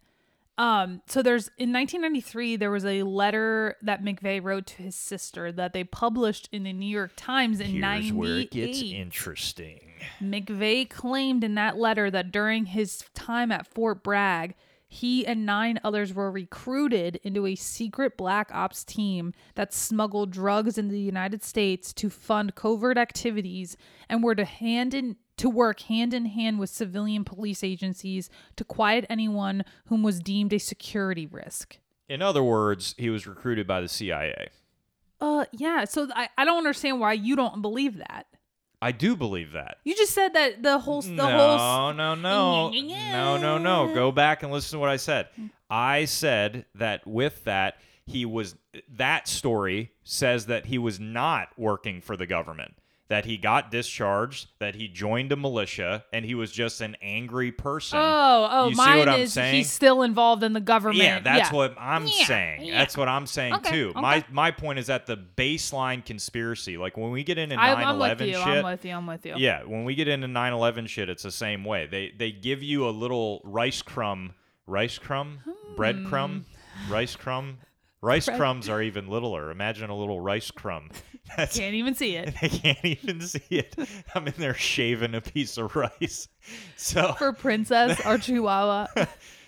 [0.57, 5.51] um, so there's in 1993 there was a letter that McVeigh wrote to his sister
[5.51, 8.13] that they published in the New York Times in Here's 98.
[8.13, 9.79] where it gets interesting.
[10.21, 14.55] McVeigh claimed in that letter that during his time at Fort Bragg,
[14.87, 20.77] he and nine others were recruited into a secret black ops team that smuggled drugs
[20.77, 25.81] into the United States to fund covert activities and were to hand in to work
[25.81, 31.25] hand in hand with civilian police agencies to quiet anyone whom was deemed a security
[31.25, 31.77] risk.
[32.07, 34.49] In other words, he was recruited by the CIA.
[35.19, 38.27] Uh yeah, so I, I don't understand why you don't believe that.
[38.81, 39.77] I do believe that.
[39.83, 43.93] You just said that the whole the no, whole no, no, no, no, no.
[43.93, 45.27] Go back and listen to what I said.
[45.69, 48.55] I said that with that, he was.
[48.89, 52.75] That story says that he was not working for the government.
[53.07, 54.47] That he got discharged.
[54.57, 57.99] That he joined a militia, and he was just an angry person.
[58.01, 59.55] Oh, oh, You see mine what I'm is saying?
[59.57, 61.03] he's still involved in the government.
[61.03, 61.55] Yeah, that's yeah.
[61.55, 62.63] what I'm Yeah, saying.
[62.63, 62.79] yeah.
[62.79, 63.89] That's what I'm saying Okay, too.
[63.91, 64.01] okay.
[64.01, 67.85] My my point is that the baseline conspiracy, like when we get into I, 9/11
[67.85, 68.33] I'm with you.
[68.33, 68.91] shit, I'm with you.
[68.95, 69.33] I'm with you.
[69.37, 71.85] yeah, when we get into 9/11 shit, it's the same way.
[71.85, 74.33] They they give you a little rice crumb,
[74.65, 75.41] rice crumb,
[75.75, 76.45] bread crumb,
[76.87, 76.91] hmm.
[76.91, 77.59] rice crumb.
[78.05, 79.51] Rice crumbs are even littler.
[79.51, 80.89] Imagine a little rice crumb.
[81.37, 82.35] That's Can't even see it.
[82.41, 83.75] they can't even see it.
[84.13, 86.27] I'm in there shaving a piece of rice.
[86.75, 88.87] So For Princess, our Chihuahua.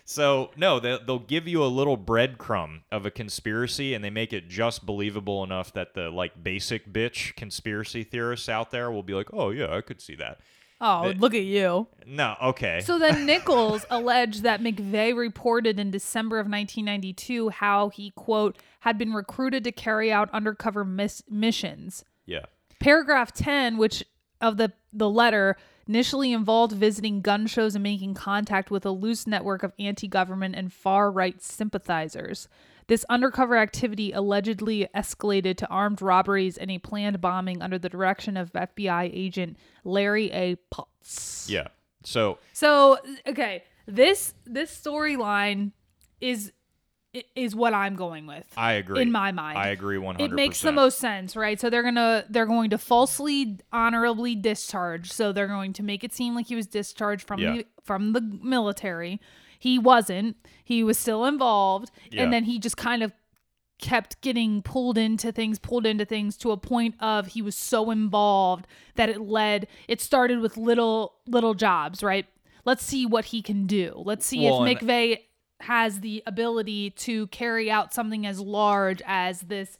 [0.05, 4.33] so no, they, they'll give you a little breadcrumb of a conspiracy, and they make
[4.33, 9.13] it just believable enough that the like basic bitch conspiracy theorists out there will be
[9.13, 10.39] like, "Oh yeah, I could see that."
[10.79, 11.87] Oh, look at you.
[12.05, 12.81] No, okay.
[12.81, 18.97] So then Nichols alleged that McVeigh reported in December of 1992 how he, quote, had
[18.97, 22.05] been recruited to carry out undercover miss- missions.
[22.25, 22.45] yeah,
[22.79, 24.03] Paragraph 10, which
[24.39, 29.25] of the, the letter initially involved visiting gun shows and making contact with a loose
[29.25, 32.47] network of anti government and far right sympathizers.
[32.87, 38.37] This undercover activity allegedly escalated to armed robberies and a planned bombing under the direction
[38.37, 40.55] of FBI agent Larry A.
[40.71, 41.47] Potts.
[41.49, 41.67] yeah.
[42.03, 42.97] So So
[43.27, 45.71] okay, this this storyline
[46.21, 46.53] is
[47.35, 48.45] is what I'm going with.
[48.55, 49.01] I agree.
[49.01, 49.57] In my mind.
[49.57, 50.23] I agree 100.
[50.23, 51.59] It makes the most sense, right?
[51.59, 55.11] So they're gonna they're going to falsely honorably discharge.
[55.11, 57.51] So they're going to make it seem like he was discharged from Yeah.
[57.53, 59.19] the from the military.
[59.59, 60.37] He wasn't.
[60.63, 62.23] He was still involved, Yeah.
[62.23, 63.11] and then he just kind of
[63.79, 67.91] kept getting pulled into things, pulled into things to a point of he was so
[67.91, 68.65] involved
[68.95, 69.67] that it led.
[69.87, 72.25] It started with little little jobs, right?
[72.65, 73.93] Let's see what he can do.
[73.97, 75.19] Let's see Well, if McVeigh
[75.61, 79.77] has the ability to carry out something as large as this,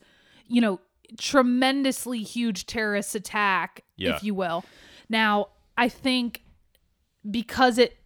[0.48, 0.80] you know,
[1.18, 4.16] tremendously huge terrorist attack, Yeah.
[4.16, 4.64] if you will.
[5.10, 6.44] Now, I think
[7.30, 7.98] because it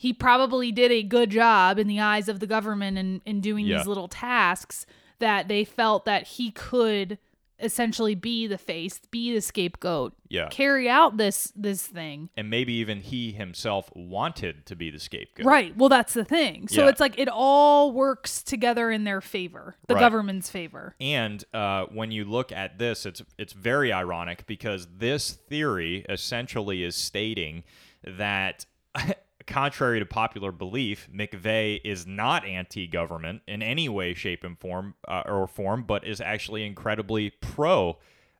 [0.00, 3.66] he probably did a good job in the eyes of the government in, in doing
[3.66, 3.76] Yeah.
[3.76, 4.86] these little tasks
[5.18, 7.18] that they felt that he could
[7.62, 10.48] essentially be the face, be the scapegoat, Yeah.
[10.48, 12.30] carry out this this thing.
[12.34, 15.44] and maybe even he himself wanted to be the scapegoat.
[15.44, 15.76] Right.
[15.76, 16.68] Well, that's the thing.
[16.68, 16.88] So Yeah.
[16.88, 20.00] it's like it all works together in their favor, the Right.
[20.00, 20.96] government's favor.
[20.98, 26.82] And uh, when you look at this, it's it's very ironic because this theory essentially
[26.82, 27.64] is stating
[28.02, 28.64] that,
[29.46, 35.22] contrary to popular belief, McVeigh is not anti-government in any way, shape, and form uh,
[35.26, 37.98] or form, but is actually incredibly pro.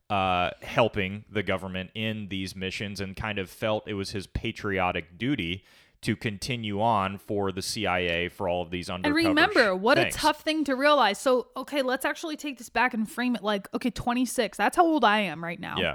[0.08, 5.16] Uh, helping the government in these missions and kind of felt it was his patriotic
[5.16, 5.62] duty
[6.02, 10.12] to continue on for the CIA for all of these And remember, what things.
[10.16, 11.20] a tough thing to realize.
[11.20, 14.58] So, okay, let's actually take this back and frame it like, okay, 26.
[14.58, 15.76] That's how old I am right now.
[15.78, 15.94] yeah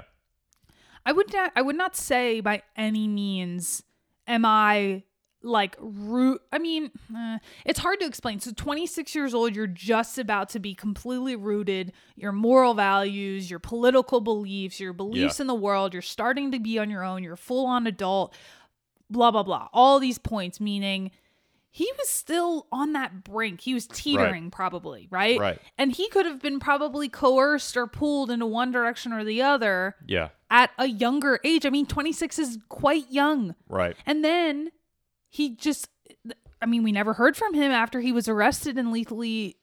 [1.04, 3.82] I would not I would not say by any means
[4.26, 5.02] am I
[5.42, 8.40] like root I mean eh, it's hard to explain.
[8.40, 13.60] So 26 years old you're just about to be completely rooted your moral values, your
[13.60, 15.44] political beliefs, your beliefs Yeah.
[15.44, 18.34] in the world, you're starting to be on your own, you're full on adult,
[19.08, 19.68] blah blah blah.
[19.72, 21.12] All these points meaning
[21.70, 23.60] he was still on that brink.
[23.60, 25.38] He was teetering probably, right?
[25.38, 25.60] Right.
[25.76, 29.94] And he could have been probably coerced or pulled into one direction or the other
[30.06, 31.66] yeah at a younger age.
[31.66, 33.54] I mean, 26 is quite young.
[33.68, 34.70] right And then
[35.28, 35.88] he just,
[36.62, 39.56] I mean, we never heard from him after he was arrested and lethally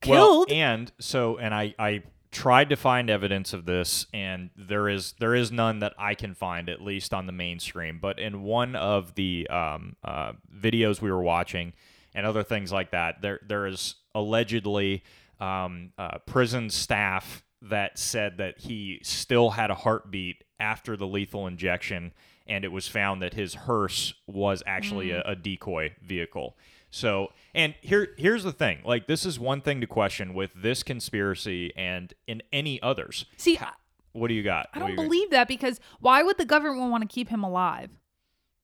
[0.00, 0.48] killed.
[0.48, 2.02] Well, and so, and I, I
[2.36, 6.34] tried to find evidence of this, and there is there is none that I can
[6.34, 7.98] find, at least on the mainstream.
[8.00, 11.72] But in one of the um, uh, videos we were watching,
[12.14, 15.02] and other things like that, there there is allegedly
[15.40, 21.46] um, uh, prison staff that said that he still had a heartbeat after the lethal
[21.46, 22.12] injection,
[22.46, 25.20] and it was found that his hearse was actually mm.
[25.26, 26.56] a, a decoy vehicle.
[26.90, 30.82] So, and here here's the thing: like this is one thing to question with this
[30.82, 33.26] conspiracy and in any others.
[33.36, 33.72] See, I-
[34.12, 34.68] What do you got?
[34.72, 37.90] I What don't believe that because why would the government want to keep him alive?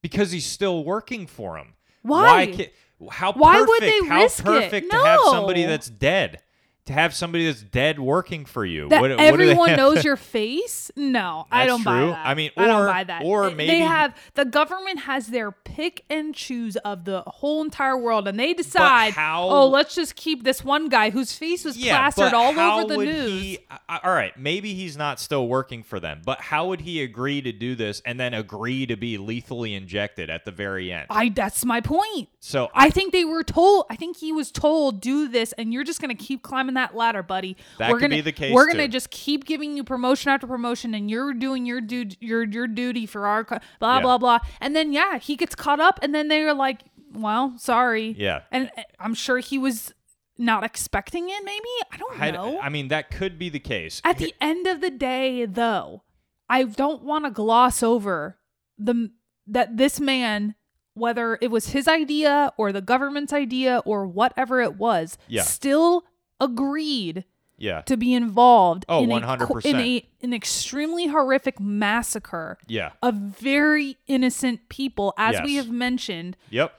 [0.00, 1.74] because he's still working for him.
[2.02, 2.52] Why?
[2.56, 2.72] ca-
[3.10, 4.44] how Why perfect, would they how risk it?
[4.44, 6.40] perfect to have somebody that's dead.
[6.86, 8.88] To have somebody that's dead working for you.
[8.88, 10.90] that What- what everyone have knows your face?
[10.96, 12.26] No, I don't buy that.
[12.26, 13.22] I mean, I don't buy that.
[13.24, 17.96] or maybe- they have the government has their pick and choose of the whole entire
[17.96, 21.76] world, and they decide, how- oh, let's just keep this one guy whose face was
[21.76, 23.30] Yeah, plastered all over the news.
[23.42, 26.80] He, I- I- all right, maybe he's not still working for them, but how would
[26.80, 30.92] he agree to do this and then agree to be lethally injected at the very
[30.92, 31.06] end?
[31.10, 32.28] I that's my point.
[32.40, 33.86] So I think they were told.
[33.88, 37.22] I think he was told do this, and you're just gonna keep climbing that ladder,
[37.22, 37.56] buddy.
[37.78, 40.46] That we're could gonna, be the case, We're gonna just keep giving you promotion after
[40.46, 44.02] promotion, and you're doing your dude, your your duty for our co- blah Yeah.
[44.02, 44.38] blah blah.
[44.60, 46.80] And then yeah, he gets caught up, and then they are like,
[47.12, 48.14] well, sorry.
[48.18, 48.42] Yeah.
[48.50, 49.92] And uh, I'm sure he was
[50.38, 51.44] not expecting it.
[51.44, 52.58] Maybe I don't I, know.
[52.60, 54.00] I mean, that could be the case.
[54.04, 56.02] At the end of the day, though,
[56.48, 58.38] I don't want to gloss over
[58.78, 59.10] the
[59.46, 60.54] that this man,
[60.94, 65.42] whether it was his idea or the government's idea or whatever it was, Yeah.
[65.42, 66.04] still
[66.42, 67.24] agreed
[67.58, 69.64] yeah, to be involved Oh, in, 100%.
[69.64, 76.36] in a an extremely horrific massacre yeah, of very innocent people, as we have mentioned.
[76.50, 76.72] yep.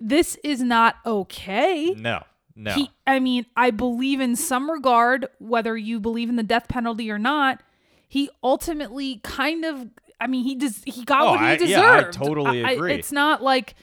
[0.00, 1.92] This is not okay.
[1.98, 2.22] No,
[2.54, 2.72] no.
[2.72, 7.10] He, I mean, I believe in some regard, whether you believe in the death penalty
[7.10, 7.60] or not,
[8.06, 9.88] he ultimately kind of,
[10.20, 11.70] I mean, he does, he got Oh, what he I- deserved.
[11.70, 12.94] yeah, I totally I- agree.
[12.94, 13.74] it's not like,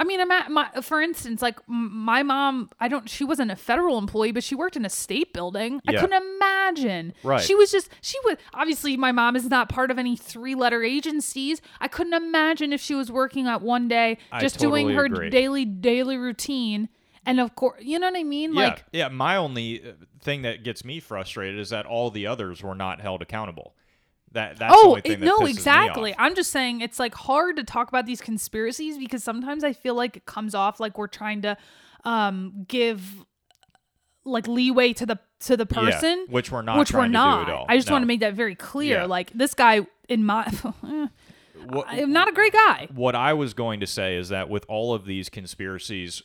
[0.00, 3.56] I mean, I'm at my, for instance, like my mom, I don't, she wasn't a
[3.56, 5.80] federal employee, but she worked in a state building.
[5.88, 7.14] I couldn't imagine.
[7.24, 7.42] Right.
[7.42, 10.84] She was just, she was, obviously, my mom is not part of any three letter
[10.84, 11.60] agencies.
[11.80, 15.30] I couldn't imagine if she was working at one day, just doing her agree.
[15.30, 16.88] daily, daily routine.
[17.26, 18.54] And of course, you know what I mean?
[18.54, 19.08] yeah, Like, yeah.
[19.08, 23.00] My only uh, thing that gets me frustrated is that all the others were not
[23.00, 23.74] held accountable.
[24.32, 27.14] That that's the oh only thing it- that no exactly i'm just saying it's like
[27.14, 30.98] hard to talk about these conspiracies because sometimes i feel like it comes off like
[30.98, 31.56] we're trying to
[32.04, 33.02] um give
[34.24, 37.12] like leeway to the to the Yeah, person which we're not which we're trying to
[37.12, 37.66] do not at all.
[37.68, 37.94] i just No.
[37.94, 39.04] want to make that very clear Yeah.
[39.06, 40.44] like this guy in my
[41.66, 44.64] What- i'm not a great guy what I was going to say is that with
[44.68, 46.22] all of these conspiracies,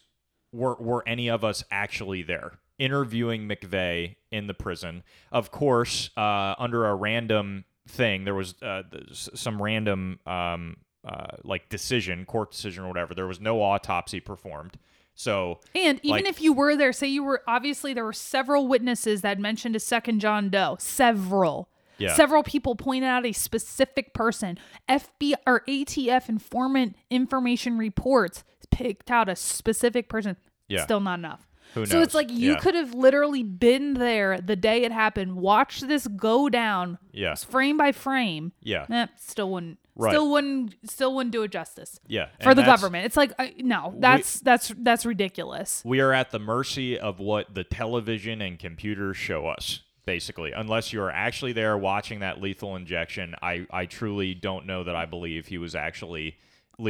[0.52, 5.04] were were any of us actually there interviewing McVeigh in the prison?
[5.32, 11.70] Of course, uh, under a random thing, there was uh, some random um, uh, like
[11.70, 13.14] decision, court decision or whatever.
[13.14, 14.78] There was no autopsy performed.
[15.16, 18.68] So and even Like- if you were there say you were obviously there were several
[18.68, 21.70] witnesses that mentioned a second john doe several
[22.00, 22.16] Yeah.
[22.16, 24.58] Several people pointed out a specific person.
[24.90, 30.36] FBI or ATF informant information reports picked out a specific person.
[30.68, 30.84] Yeah.
[30.84, 31.48] Still not enough.
[31.74, 32.58] Who So it's like you Yeah.
[32.60, 37.78] could have literally been there the day it happened, watched this go down yeah, frame
[37.78, 38.52] by frame.
[38.62, 40.12] yeah, Eh, still wouldn't Right.
[40.12, 42.00] still wouldn't still wouldn't do it justice.
[42.08, 42.28] yeah.
[42.42, 43.06] For And the government.
[43.06, 45.82] It's like uh, no, that's that's that's ridiculous.
[45.86, 50.92] we are at the mercy of what the television and computers show us basically unless
[50.92, 55.06] you are actually there watching that lethal injection i i truly don't know that i
[55.06, 56.36] believe he was actually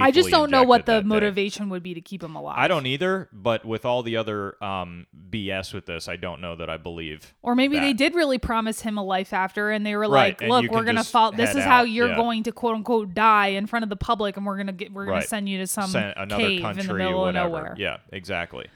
[0.02, 1.08] I just don't know what the that day.
[1.08, 2.56] motivation would be to keep him alive.
[2.58, 6.56] i don't either but with all the other um bs with this i don't know
[6.56, 9.96] that i believe Or maybe they did really promise him a life after, and they
[9.96, 11.34] were Right, like, and "Look, we're gonna follow.
[11.36, 12.16] This is how you're yeah.
[12.16, 15.06] going to quote unquote die in front of the public, and we're gonna get we're
[15.06, 17.50] gonna send you to some Send another cave country in the middle or of whatever
[17.50, 18.68] nowhere." yeah exactly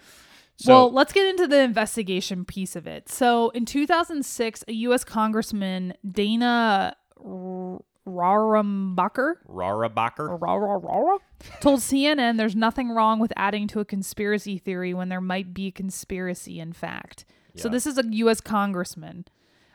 [0.59, 3.09] so well, let's get into the investigation piece of it.
[3.09, 5.03] So, in 2006, a U.S.
[5.03, 6.95] Congressman Dana
[8.07, 11.17] R- Rarumbacher rara rah,
[11.59, 15.67] told CNN there's nothing wrong with adding to a conspiracy theory when there might be
[15.67, 17.25] a conspiracy in fact.
[17.55, 18.39] So this is a U.S.
[18.39, 19.25] congressman.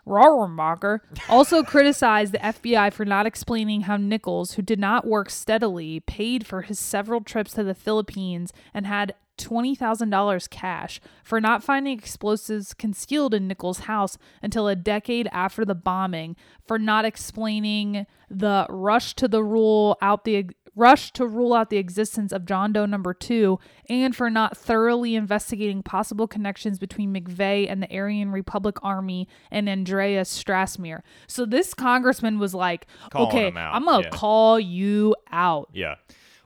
[0.06, 6.00] Rauermacher also criticized the FBI for not explaining how Nichols, who did not work steadily,
[6.00, 11.98] paid for his several trips to the Philippines and had $20,000 cash, for not finding
[11.98, 18.66] explosives concealed in Nichols' house until a decade after the bombing, for not explaining the
[18.68, 22.86] rush to the rule out the rush to rule out the existence of John Doe
[22.86, 28.76] number 2 and for not thoroughly investigating possible connections between McVeigh and the Aryan Republic
[28.82, 31.02] Army and Andreas Strassmeir.
[31.26, 34.16] So this congressman was like, Calling "Okay, I'm going to yeah.
[34.16, 35.96] call you out." yeah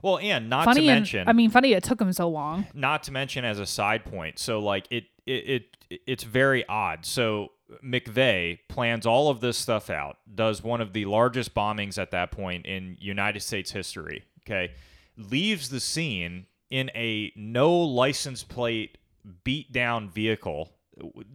[0.06, 2.66] well and not Funny to and mention I mean funny it took him so long.
[2.74, 7.04] not to mention as a side point so like it it, it it's very odd.
[7.04, 7.52] So
[7.84, 12.30] mcveigh plans all of this stuff out does one of the largest bombings at that
[12.30, 14.72] point in united states history okay?
[15.16, 18.98] Leaves the scene in a no license plate
[19.42, 20.70] beat down vehicle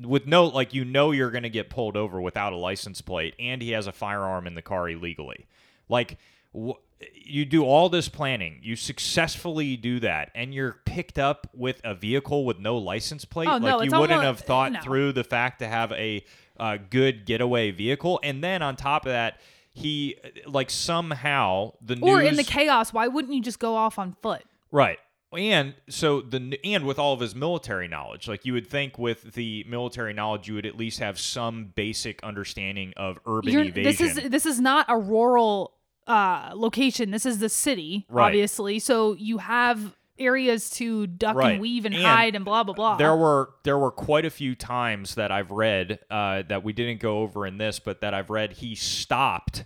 [0.02, 3.36] with no like you know you're going to get pulled over without a license plate
[3.40, 5.46] and he has a firearm in the car illegally.
[5.90, 6.18] Like
[6.56, 6.80] wh-
[7.14, 11.96] you do all this planning, you successfully do that, and you're picked up with a
[11.96, 13.48] vehicle with no license plate.
[13.48, 14.82] Oh, like no, you wouldn't almo- have thought no.
[14.82, 16.24] through the fact to have a
[16.60, 19.40] uh, good getaway vehicle, and then on top of that,
[19.74, 23.98] he like somehow the news Or in the chaos, why wouldn't you just go off
[23.98, 24.44] on foot?
[24.72, 25.00] Right.
[25.34, 29.34] And so the and with all of his military knowledge, like you would think with
[29.34, 34.08] the military knowledge, you would at least have some basic understanding of urban You're, evasion.
[34.08, 35.74] this is this is not a rural
[36.08, 37.12] uh, location.
[37.12, 38.28] This is the city, Right.
[38.28, 38.80] obviously.
[38.80, 41.54] So you have areas to duck Right.
[41.54, 42.96] and weave and, And hide and blah blah blah.
[42.98, 47.00] there were there were quite a few times that I've read uh, that we didn't
[47.00, 49.64] go over in this, but that I've read he stopped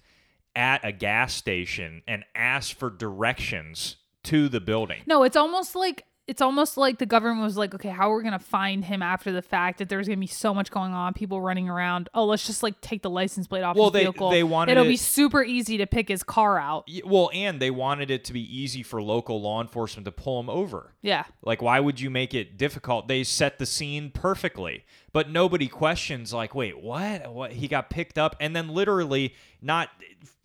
[0.55, 5.01] at a gas station and asked for directions to the building.
[5.05, 8.23] no, it's almost like it's almost like the government was like, okay, how are we
[8.23, 9.78] gonna find him after the fact?
[9.78, 12.09] That there's gonna be so much going on, people running around.
[12.15, 14.30] Oh, let's just like take the license plate off Well, his they- vehicle.
[14.32, 16.86] they wanted It'll it- be super easy to pick his car out.
[16.88, 20.39] Y- Well, and they wanted it to be easy for local law enforcement to pull
[20.39, 20.93] him over.
[21.01, 21.26] Yeah.
[21.43, 23.07] Like, why would you make it difficult?
[23.07, 26.34] They set the scene perfectly, but nobody questions.
[26.34, 27.32] Like, wait, what?
[27.32, 27.51] What?
[27.53, 29.89] He got picked up, and then literally, not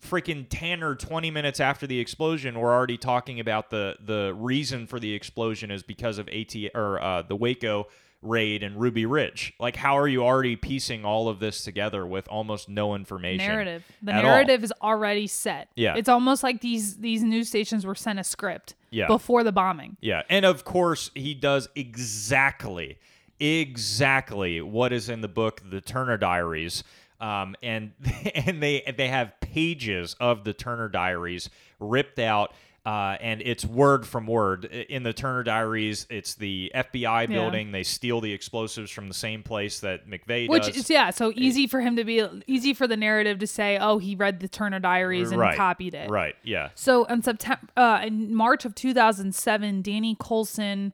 [0.03, 4.87] freaking ten or twenty minutes after the explosion, we're already talking about the the reason
[4.87, 7.87] for the explosion is because of AT or uh, the Waco
[8.23, 9.51] raid and Ruby Ridge.
[9.59, 13.47] Like, how are you already piecing all of this together with almost no information?
[13.47, 13.83] narrative.
[14.03, 14.29] The at all?
[14.31, 15.69] narrative is already set.
[15.75, 15.95] Yeah.
[15.95, 19.07] It's almost like these these news stations were sent a script Yeah.
[19.07, 19.97] before the bombing.
[20.01, 22.99] Yeah, and of course he does exactly,
[23.39, 26.83] exactly what is in the book, The Turner Diaries.
[27.21, 27.93] Um, and
[28.35, 31.49] and they they have pages of the Turner Diaries
[31.79, 32.53] ripped out.
[32.83, 36.07] Uh, and it's word from word in the Turner Diaries.
[36.09, 37.71] It's the FBI building.
[37.71, 40.75] They steal the explosives from the same place that McVeigh Which does.
[40.75, 43.99] is yeah, so easy for him to be easy for the narrative to say, "Oh,
[43.99, 46.35] he read the Turner Diaries and right, copied it." Right.
[46.43, 46.69] Yeah.
[46.73, 50.93] So in September, uh, in March of 2007, Danny Colson,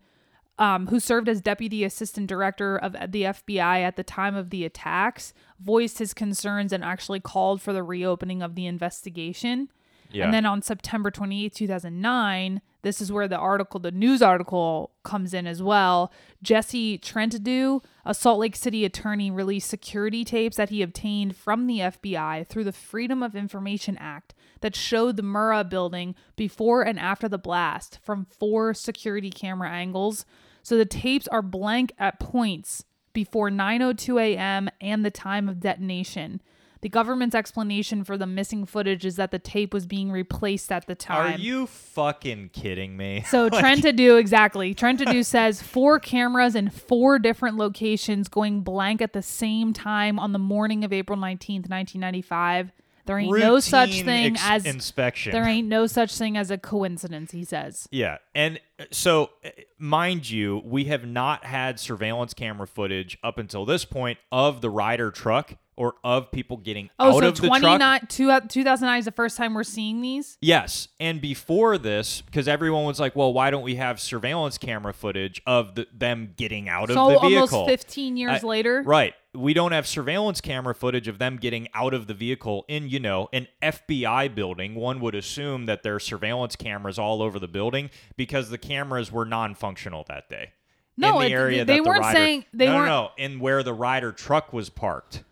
[0.60, 4.66] um, who served as deputy assistant director of the FBI at the time of the
[4.66, 9.70] attacks, voiced his concerns and actually called for the reopening of the investigation.
[10.12, 10.26] Yeah.
[10.26, 15.34] And then on September 28, 2009, this is where the article, the news article comes
[15.34, 16.12] in as well.
[16.42, 21.80] Jesse Trentadue, a Salt Lake City attorney, released security tapes that he obtained from the
[21.80, 27.28] FBI through the Freedom of Information Act that showed the Murrah building before and after
[27.28, 30.26] the blast from four security camera angles.
[30.68, 34.70] So the tapes are blank at points before 9:02 a.m.
[34.82, 36.42] and the time of detonation.
[36.82, 40.86] The government's explanation for the missing footage is that the tape was being replaced at
[40.86, 41.36] the time.
[41.36, 43.24] Are you fucking kidding me?
[43.30, 44.76] So Trent to do exactly.
[44.76, 50.34] Trentadue says four cameras in four different locations going blank at the same time on
[50.34, 52.74] the morning of April 19th, 1995.
[53.08, 55.32] There ain't no such thing ex- as inspection.
[55.32, 57.88] there ain't no such thing as a coincidence, he says.
[57.92, 58.18] Yeah.
[58.36, 59.50] And uh, so, uh,
[59.80, 64.70] mind you, we have not had surveillance camera footage up until this point of the
[64.70, 68.10] Ryder truck or of people getting Oh, out so of the 29 truck.
[68.10, 70.38] two, uh, 2009 is the first time we're seeing these?
[70.42, 70.88] Yes.
[71.00, 75.42] And before this, because everyone was like, well, why don't we have surveillance camera footage
[75.46, 77.34] of the, them getting out So of the vehicle?
[77.36, 77.68] almost vehicle?
[77.68, 78.82] 15 years later.
[78.86, 79.14] Right.
[79.36, 83.00] We don't have surveillance camera footage of them getting out of the vehicle in, you
[83.00, 84.74] know, an FBI building.
[84.74, 89.12] One would assume that there are surveillance cameras all over the building because the cameras
[89.12, 90.54] were non-functional that day.
[91.00, 93.04] No, in it- the area they that the weren't Ryder, saying- they no, weren't- no,
[93.04, 95.24] no, in where the Ryder truck was parked,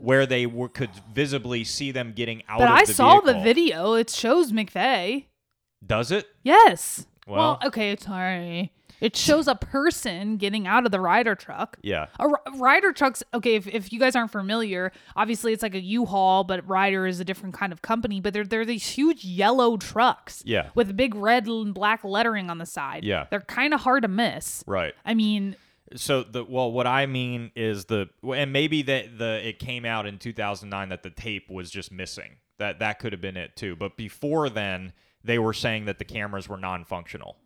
[0.00, 3.94] where they were, could visibly see them getting out But I the saw the video.
[3.94, 5.26] It shows McVeigh.
[5.86, 6.26] Does it?
[6.42, 7.06] Yes.
[7.26, 8.72] Well- okay, sorry.
[9.00, 11.76] It shows a person getting out of the Ryder truck.
[11.82, 12.06] Yeah.
[12.18, 15.80] A ri- Ryder trucks, okay, if, if you guys aren't familiar, obviously it's like a
[15.80, 19.76] U-Haul, but Ryder is a different kind of company, but they're, they're these huge yellow
[19.76, 20.70] trucks Yeah.
[20.74, 23.04] with big red and black lettering on the side.
[23.04, 23.26] Yeah.
[23.30, 24.64] They're kind of hard to miss.
[24.66, 24.94] Right.
[25.04, 25.56] I mean,
[25.96, 30.06] So the well, what I mean is the and maybe that the it came out
[30.06, 32.36] in 2009 that the tape was just missing.
[32.58, 33.76] That that could have been it too.
[33.76, 37.36] But before then, they were saying that the cameras were non-functional.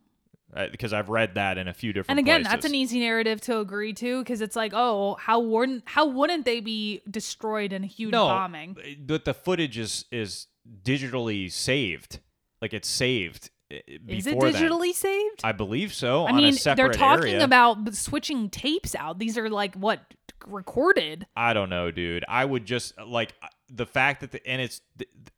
[0.54, 2.18] Uh, because I've read that in a few different.
[2.18, 2.52] and again, places.
[2.52, 6.46] that's an easy narrative to agree to because it's like, oh, how wouldn't how wouldn't
[6.46, 8.74] they be destroyed in a huge no, bombing?
[8.98, 10.46] but the footage is is
[10.82, 12.20] digitally saved.
[12.62, 13.50] Like it's saved.
[13.72, 15.40] Uh, Is it digitally saved?
[15.44, 16.26] I believe so.
[16.26, 17.44] I mean, they're talking area.
[17.44, 19.18] about switching tapes out.
[19.18, 20.00] These are like what
[20.46, 21.26] recorded.
[21.36, 22.24] I don't know, dude.
[22.28, 23.34] I would just like
[23.68, 24.80] the fact that the and it's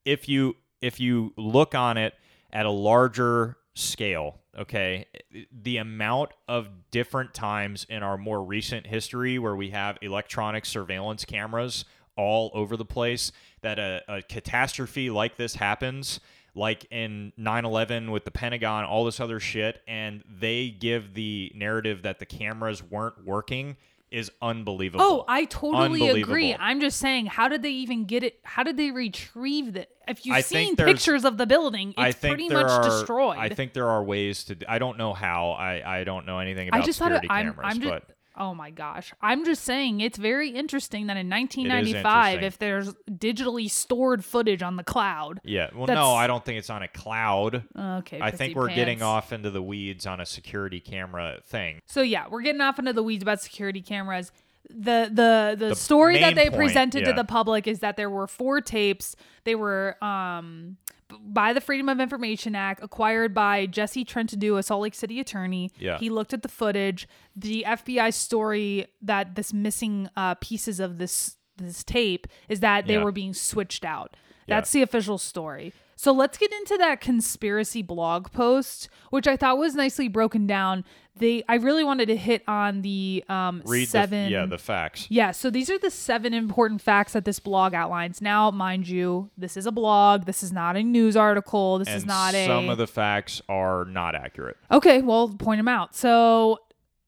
[0.05, 2.14] if you if you look on it
[2.53, 5.07] at a larger scale, okay,
[5.53, 11.24] the amount of different times in our more recent history where we have electronic surveillance
[11.24, 11.85] cameras
[12.16, 16.20] all over the place that a, a catastrophe like this happens
[16.55, 22.03] like in 9/11 with the Pentagon, all this other shit, and they give the narrative
[22.03, 23.77] that the cameras weren't working
[24.11, 25.05] is unbelievable.
[25.05, 26.55] Oh, I totally agree.
[26.55, 28.41] I'm just saying, how did they even get it?
[28.43, 29.89] How did they retrieve that?
[30.09, 33.39] If you've I seen pictures of the building, it's pretty much are, destroyed.
[33.39, 34.57] I think there are ways to.
[34.69, 35.51] i don't know how.
[35.51, 38.07] I I don't know anything about I just thought it, security I'm, cameras, I'm just.
[38.09, 39.12] but Oh my gosh.
[39.20, 44.76] I'm just saying it's very interesting that in 1995, if there's digitally stored footage on
[44.76, 45.41] the cloud.
[45.45, 45.68] yeah.
[45.74, 47.64] Well, no, I don't think it's on a cloud.
[47.78, 48.18] Okay.
[48.18, 51.80] I think we're getting off into the weeds on a security camera thing.
[51.84, 54.32] So yeah, we're getting off into the weeds about security cameras.
[54.70, 58.26] The the the, story that they point, presented to the public is that there were
[58.26, 59.16] four tapes.
[59.45, 60.78] They were um
[61.21, 65.71] by the Freedom of Information Act acquired by Jesse Trentadue, a Salt Lake City attorney.
[65.79, 65.99] Yeah.
[65.99, 67.09] He looked at the footage.
[67.37, 72.95] The FBI story that this missing uh, pieces of this this tape is that they
[72.95, 73.05] Yeah.
[73.05, 74.17] were being switched out.
[74.47, 74.57] Yeah.
[74.57, 75.75] That's the official story.
[75.95, 80.85] So let's get into that conspiracy blog post, which I thought was nicely broken down.
[81.21, 84.25] They, I really wanted to hit on the um, Read seven.
[84.25, 85.07] the yeah the facts.
[85.11, 88.21] Yeah, so these are the seven important facts that this blog outlines.
[88.21, 90.25] Now, mind you, this is a blog.
[90.25, 91.79] This is not a news article.
[91.79, 92.47] This is And not a.
[92.47, 94.57] some of the facts are not accurate.
[94.71, 95.95] Okay, well, point them out.
[95.95, 96.59] So,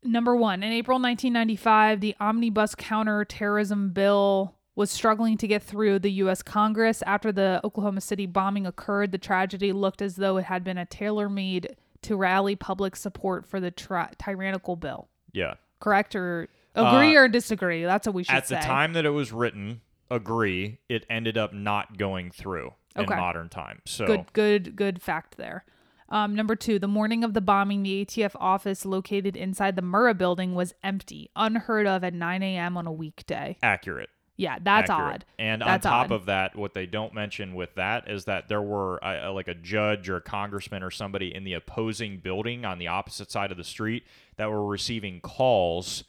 [0.04, 6.10] number one, in April 1995, the omnibus counterterrorism bill was struggling to get through the
[6.12, 6.42] U.S.
[6.42, 7.02] Congress.
[7.06, 10.86] After the Oklahoma City bombing occurred, the tragedy looked as though it had been a
[10.86, 15.08] tailor made to rally public support for the tri- tyrannical bill.
[15.32, 15.54] Yeah.
[15.80, 17.84] Correct or agree Uh, or disagree?
[17.84, 18.56] That's what we should At say.
[18.56, 19.80] At the time that it was written,
[20.10, 20.78] agree.
[20.88, 23.12] It ended up not going through Okay.
[23.14, 23.80] in modern time.
[23.86, 25.64] So Good, good, good fact there.
[26.08, 30.16] Um, number two, the morning of the bombing, the ATF office located inside the Murrah
[30.16, 32.76] building was empty, unheard of at 9 a.m.
[32.76, 33.56] on a weekday.
[33.62, 34.10] accurate.
[34.36, 35.14] Yeah, that's accurate.
[35.14, 35.24] odd.
[35.38, 36.12] And That's on top odd.
[36.12, 39.48] of that, what they don't mention with that is that there were uh, uh, like
[39.48, 43.50] a judge or a congressman or somebody in the opposing building on the opposite side
[43.50, 44.04] of the street
[44.36, 46.04] that were receiving calls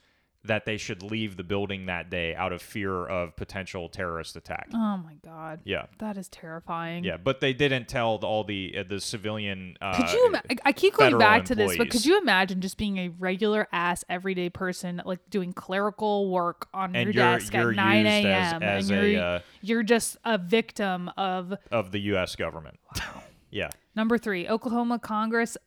[0.45, 4.67] that they should leave the building that day out of fear of potential terrorist attack.
[4.73, 5.85] Oh my god, Yeah.
[5.99, 7.03] that is terrifying.
[7.05, 9.77] Yeah, but they didn't tell the, all the uh, the civilian.
[9.79, 10.27] Uh, Could you?
[10.27, 13.67] Ima- I- keep going back to this, but could you imagine just being a regular
[13.71, 18.51] ass everyday person, like doing clerical work on And your desk at 9 used as-
[18.53, 18.63] a.m.
[18.63, 22.35] and a, you're uh, you're just a victim of of the U.S.
[22.35, 22.79] government?
[23.49, 25.57] yeah, Number three, Oklahoma Congress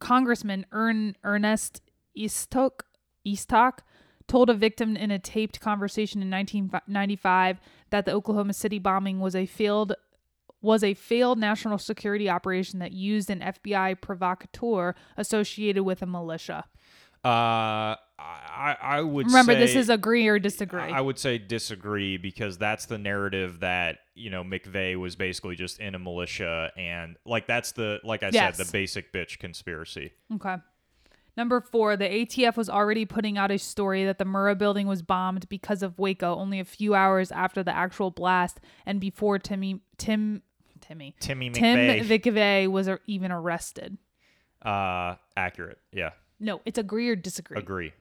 [0.00, 1.80] Congressman Ern, Ernest
[2.16, 2.82] Istook
[3.26, 3.78] Istook
[4.28, 7.58] told a victim in a taped conversation in 1995
[7.90, 9.94] that the Oklahoma City bombing was a failed
[10.60, 16.64] was a failed national security operation that used an FBI provocateur associated with a militia.
[17.24, 20.80] uh, I I would Remember, this say- is agree or disagree.
[20.82, 25.78] I would say disagree because that's the narrative that you know McVeigh was basically just
[25.78, 28.56] in a militia and like that's the like I Yes.
[28.56, 30.12] said the basic bitch conspiracy.
[30.34, 30.56] Okay.
[31.38, 35.02] Number four, the ATF was already putting out a story that the Murrah building was
[35.02, 39.80] bombed because of Waco only a few hours after the actual blast and before Timmy
[39.98, 40.42] Tim
[40.80, 43.98] Timmy Timmy Tim McVeigh, McVeigh was even arrested.
[44.62, 45.78] uh, accurate.
[45.92, 46.10] Yeah,
[46.40, 47.56] No, it's agree or disagree.
[47.56, 47.92] agree,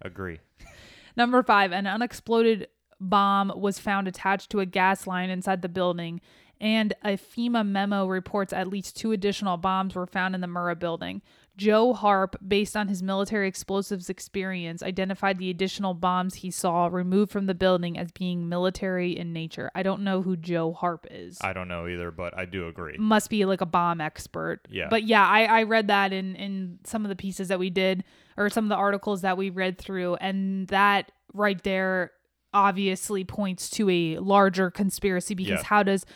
[0.00, 0.40] agree.
[1.18, 6.22] Number five, an unexploded bomb was found attached to a gas line inside the building,
[6.62, 10.78] and a FEMA memo reports at least two additional bombs were found in the Murrah
[10.78, 11.20] building.
[11.56, 17.30] Joe Harp, based on his military explosives experience, identified the additional bombs he saw removed
[17.30, 19.70] from the building as being military in nature.
[19.74, 21.38] I don't know who Joe Harp is.
[21.40, 22.96] I don't know either, but I do agree.
[22.98, 24.66] Must be like a bomb expert.
[24.68, 24.88] Yeah.
[24.90, 28.02] But yeah, I, I read that in, in some of the pieces that we did
[28.36, 30.16] or some of the articles that we read through.
[30.16, 32.10] And that right there
[32.52, 35.64] obviously points to a larger conspiracy because Yeah.
[35.66, 36.06] how does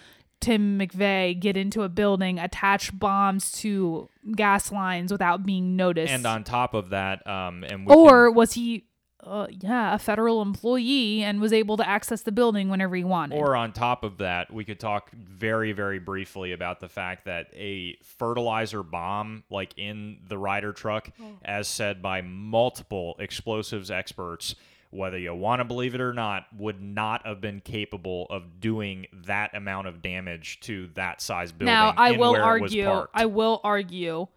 [0.41, 6.13] Tim McVeigh get into a building, attach bombs to gas lines without being noticed?
[6.13, 8.85] And on top of that, um, and we or can- was he,
[9.25, 13.37] uh, yeah, a federal employee and was able to access the building whenever he wanted?
[13.37, 17.49] Or on top of that, we could talk very, very briefly about the fact that
[17.55, 21.11] a fertilizer bomb, like in the Ryder truck,
[21.45, 24.55] as said by multiple explosives experts,
[24.91, 29.07] whether you want to believe it or not, would not have been capable of doing
[29.27, 31.67] that amount of damage to that size building.
[31.75, 33.07] Now, I will where it was argue.
[33.13, 34.29] I will argue.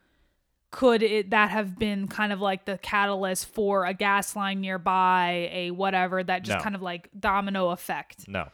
[0.71, 5.49] Could it that have been kind of like the catalyst for a gas line nearby,
[5.51, 6.63] a whatever that just No.
[6.63, 8.27] kind of like domino effect?
[8.29, 8.47] No,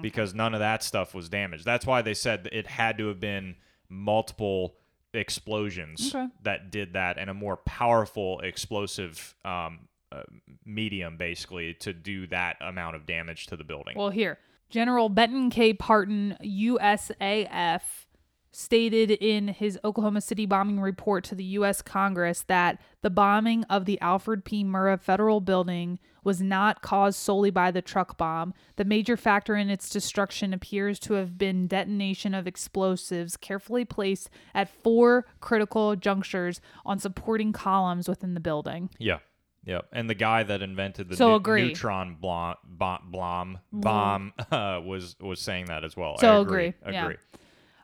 [0.00, 1.64] because none of that stuff was damaged.
[1.64, 3.56] That's why they said it had to have been
[3.88, 4.76] multiple
[5.12, 6.28] explosions Okay.
[6.42, 10.22] that did that, and a more powerful explosive um, uh,
[10.64, 13.94] medium, basically, to do that amount of damage to the building.
[13.96, 14.38] Well, here,
[14.70, 15.74] General Benton K.
[15.74, 17.82] Partin, USAF,
[18.50, 21.82] stated in his Oklahoma City bombing report to the U.S.
[21.82, 24.64] Congress that the bombing of the Alfred P.
[24.64, 28.52] Murrah Federal Building was not caused solely by the truck bomb.
[28.76, 34.28] The major factor in its destruction appears to have been detonation of explosives carefully placed
[34.54, 38.90] at four critical junctures on supporting columns within the building.
[38.98, 39.18] Yeah.
[39.68, 39.88] Yep.
[39.92, 45.40] And the guy that invented the So neutron blom, bomb, bomb, bomb uh, was was
[45.40, 46.16] saying that as well.
[46.16, 46.66] So I agree.
[46.68, 47.04] agree, yeah.
[47.04, 47.16] Agree.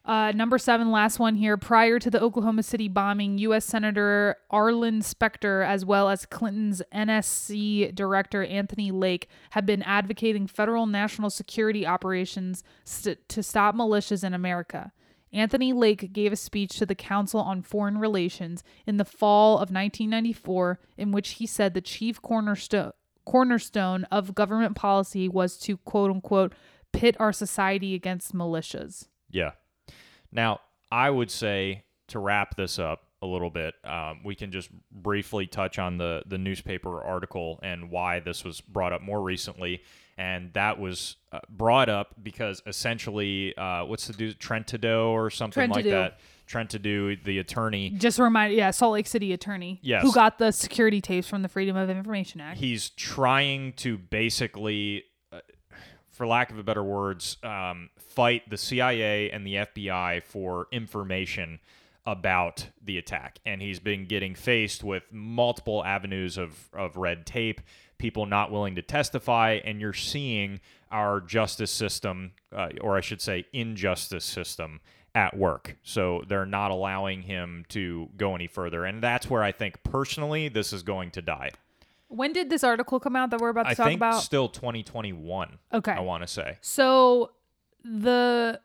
[0.07, 1.57] Uh, number seven, last one here.
[1.59, 3.67] Prior to the Oklahoma City bombing, U.S.
[3.67, 10.87] Senator Arlen Specter, as well as Clinton's NSC Director Anthony Lake, had been advocating federal
[10.87, 14.93] national security operations st- to stop militias in America.
[15.35, 19.71] Anthony Lake gave a speech to the Council on Foreign Relations in the fall of
[19.71, 22.93] 1994, in which he said the chief cornerstone
[23.27, 26.53] cornerstone of government policy was to quote unquote
[26.93, 29.09] pit our society against militias.
[29.31, 29.53] Yeah.
[30.31, 30.61] Now,
[30.93, 35.47] I would say to wrap this up a little bit, um, we can just briefly
[35.47, 39.83] touch on the the newspaper article and why this was brought up more recently.
[40.17, 45.69] And that was uh, brought up because essentially, uh, what's the dude, Trentado or something
[45.71, 46.19] like that?
[46.49, 50.03] Trentado, the attorney, Just remind, yeah, Salt Lake City attorney, Yes.
[50.03, 52.59] who got the security tapes from the Freedom of Information Act.
[52.59, 55.41] he's trying to basically, uh,
[56.11, 61.61] for lack of a better words, um, fight the CIA and the FBI for information
[62.07, 63.39] about the attack.
[63.47, 67.63] And he's been getting faced with multiple avenues of, of red tape,
[67.99, 73.21] people not willing to testify, and you're seeing our justice system, uh, or I should
[73.21, 74.81] say, injustice system.
[75.17, 75.77] At work.
[75.85, 78.85] So they're not allowing him to go any further.
[78.85, 81.53] And that's where I think personally this is going to die.
[82.09, 84.23] when did this article come out that we're about to I talk think about?
[84.25, 85.59] still 2021.
[85.73, 85.93] Okay.
[85.93, 86.59] I want to say.
[86.63, 87.31] So
[87.85, 88.59] the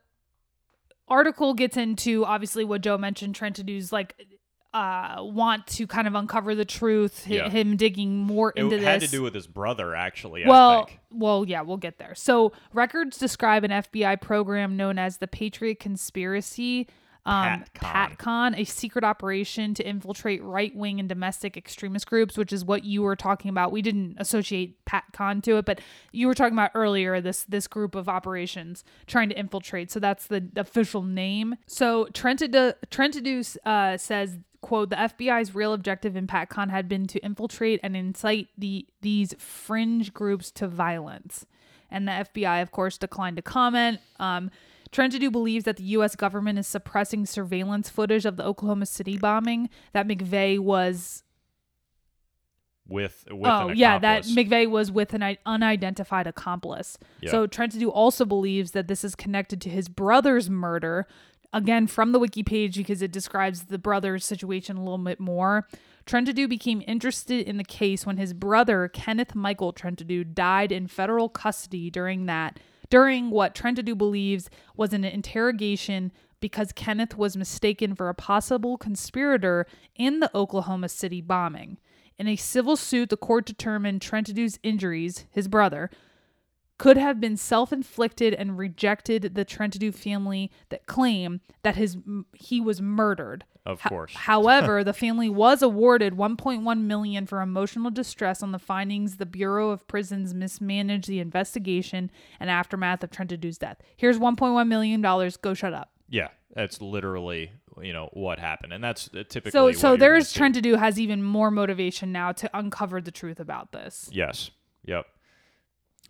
[1.07, 4.15] article gets into obviously what Joe mentioned, Trentadue's like
[4.73, 7.49] uh want to kind of uncover the truth, hi- Yeah.
[7.49, 8.83] him digging more into this.
[8.83, 9.09] It had this.
[9.11, 10.45] to do with his brother, actually.
[10.45, 10.99] I well, think.
[11.11, 12.13] well, yeah, we'll get there.
[12.15, 16.87] So records describe an FBI program known as the Patriot Conspiracy.
[17.25, 18.17] Um, PatCon.
[18.17, 23.01] PatCon, a secret operation to infiltrate right-wing and domestic extremist groups, which is what you
[23.03, 23.71] were talking about.
[23.71, 25.79] We didn't associate PatCon to it, but
[26.11, 29.91] you were talking about earlier this this group of operations trying to infiltrate.
[29.91, 31.55] So that's the official name.
[31.67, 37.79] So Trentadue uh, says quote the FBI's real objective in PatCon had been to infiltrate
[37.83, 41.45] and incite the these fringe groups to violence.
[41.91, 43.99] And the FBI, of course, declined to comment.
[44.19, 44.51] Um,
[44.91, 46.15] Trentadue believes that the U.S.
[46.15, 49.69] government is suppressing surveillance footage of the Oklahoma City bombing.
[49.93, 51.23] That McVeigh was,
[52.87, 54.23] With with oh yeah, that.
[54.23, 56.97] McVeigh was with an unidentified accomplice.
[57.21, 57.31] Yeah.
[57.31, 61.07] So Trentadue also believes that this is connected to his brother's murder.
[61.51, 65.67] Again, from the wiki page because it describes the brother's situation a little bit more.
[66.05, 71.29] Trentadue became interested in the case when his brother Kenneth Michael Trentadue died in federal
[71.29, 78.09] custody during that during what Trentadue believes was an interrogation because Kenneth was mistaken for
[78.09, 81.77] a possible conspirator in the Oklahoma City bombing.
[82.17, 85.89] In a civil suit, the court determined Trentadue's injuries, his brother,
[86.79, 91.97] could have been self-inflicted and rejected the Trentadue family that claim that his
[92.33, 93.43] he was murdered.
[93.65, 94.13] Of course.
[94.15, 99.69] However, the family was awarded 1.1 million for emotional distress on the findings the Bureau
[99.69, 102.09] of Prisons mismanaged the investigation
[102.39, 103.77] and aftermath of Trentadue's death.
[103.95, 105.37] Here's 1.1 million dollars.
[105.37, 105.91] Go shut up.
[106.07, 107.51] Yeah, that's literally
[107.81, 109.51] you know what happened, and that's uh, typically.
[109.51, 110.33] So so there's.
[110.33, 114.09] Trentadue has even more motivation now to uncover the truth about this.
[114.13, 114.51] Yes.
[114.85, 115.05] Yep.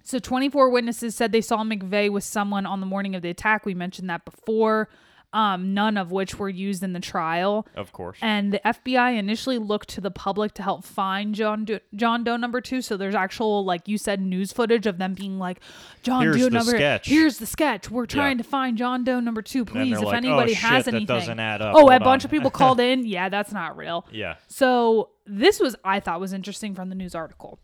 [0.03, 3.65] So 24 witnesses said they saw McVeigh with someone on the morning of the attack.
[3.65, 4.89] We mentioned that before.
[5.31, 7.67] Um, none of which were used in the trial.
[7.75, 8.17] Of course.
[8.19, 12.35] And the FBI initially looked to the public to help find John Do- John Doe
[12.35, 12.81] number two.
[12.81, 15.59] So there's actual, like you said, news footage of them being like,
[16.01, 16.71] John Here's Doe the number.
[16.71, 17.91] sketch." Here's the sketch.
[17.91, 19.65] We're trying to find John Doe number two.
[19.65, 21.05] Please, if like, anybody "Oh, has shit, anything.
[21.05, 21.75] doesn't add up.
[21.75, 23.05] Oh, a Hold bunch on." of people called in.
[23.05, 24.07] Yeah, that's not real.
[24.11, 24.37] yeah.
[24.47, 27.59] So this was I thought was interesting from the news article.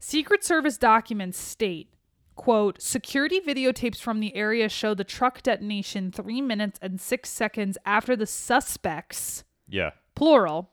[0.00, 1.92] Secret Service documents state,
[2.34, 7.76] quote, security videotapes from the area show the truck detonation three minutes and six seconds
[7.84, 9.90] after the suspects, Yeah.
[10.14, 10.70] plural,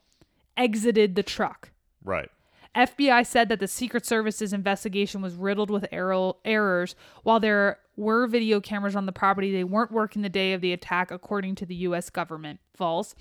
[0.55, 1.71] exited the truck.
[2.03, 2.29] Right.
[2.73, 6.95] FBI said that the Secret Service's investigation was riddled with error- errors.
[7.23, 10.71] While there were video cameras on the property, they weren't working the day of the
[10.73, 12.09] attack, according to the U.S.
[12.09, 12.59] government.
[12.75, 13.15] False.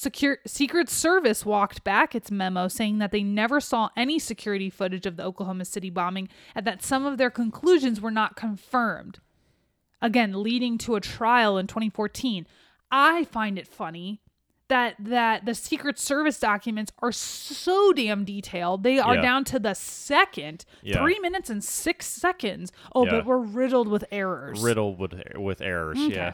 [0.00, 5.04] Secure- Secret Service walked back its memo saying that they never saw any security footage
[5.04, 9.18] of the Oklahoma City bombing and that some of their conclusions were not confirmed.
[10.00, 12.46] Again, leading to a trial in 2014.
[12.90, 14.22] I find it funny
[14.68, 18.84] that that the Secret Service documents are so damn detailed.
[18.84, 19.20] They are Yeah.
[19.20, 20.96] down to the second, Yeah.
[21.02, 22.72] three minutes and six seconds.
[22.94, 23.10] Oh, Yeah.
[23.10, 24.62] but we're riddled with errors.
[24.62, 25.98] Riddled with with errors.
[25.98, 26.10] Mm-hmm.
[26.12, 26.32] Yeah.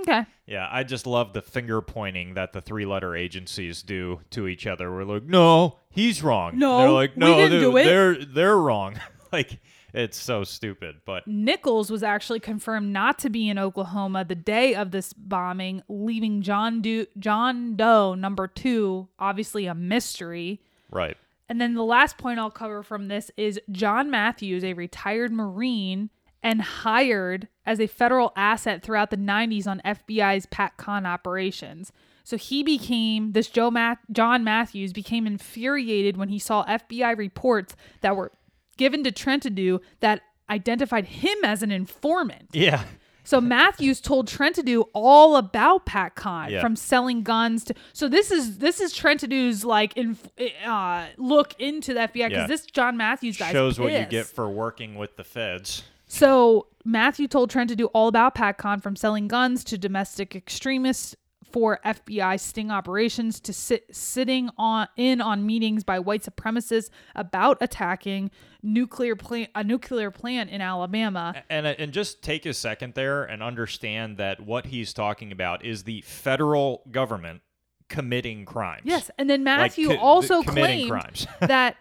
[0.00, 0.26] Okay.
[0.46, 4.66] Yeah, I just love the finger pointing that the three letter agencies do to each
[4.66, 4.90] other.
[4.90, 6.58] We're like, no, he's wrong.
[6.58, 9.00] No, they're like, we no, didn't they're, do it." they're they're wrong.
[9.32, 9.60] like
[9.92, 10.96] it's so stupid.
[11.04, 15.82] But Nichols was actually confirmed not to be in Oklahoma the day of this bombing,
[15.88, 20.60] leaving John Doe, John Doe number two, obviously a mystery.
[20.90, 21.16] right,
[21.48, 26.10] And then the last point I'll cover from this is John Matthews, a retired Marine
[26.42, 31.92] and hired as a federal asset throughout the 90s on FBI's PatCon operations.
[32.24, 37.74] So he became this Joe Math, John Matthews became infuriated when he saw FBI reports
[38.02, 38.30] that were
[38.76, 42.48] given to Trentadue that identified him as an informant.
[42.52, 42.84] yeah,
[43.24, 46.60] So Matthews told Trentadue all about PatCon Yeah.
[46.60, 47.74] from selling guns to.
[47.92, 50.16] So this is this is Trentadue's like in,
[50.64, 52.46] uh, look into the FBI because Yeah.
[52.46, 55.82] this John Matthews guy shows what you get for working with the feds.
[56.10, 61.14] So Matthew told Trentadue all about PatCon from selling guns to domestic extremists
[61.52, 67.58] for FBI sting operations to sit sitting on in on meetings by white supremacists about
[67.60, 68.32] attacking
[68.62, 71.44] nuclear plant a nuclear plant in Alabama.
[71.48, 75.64] And uh, and just take a second there and understand that what he's talking about
[75.64, 77.42] is the federal government
[77.88, 78.82] committing crimes.
[78.84, 81.26] Yes, and then Like, Matthew co- also claimed crimes.
[81.40, 81.76] that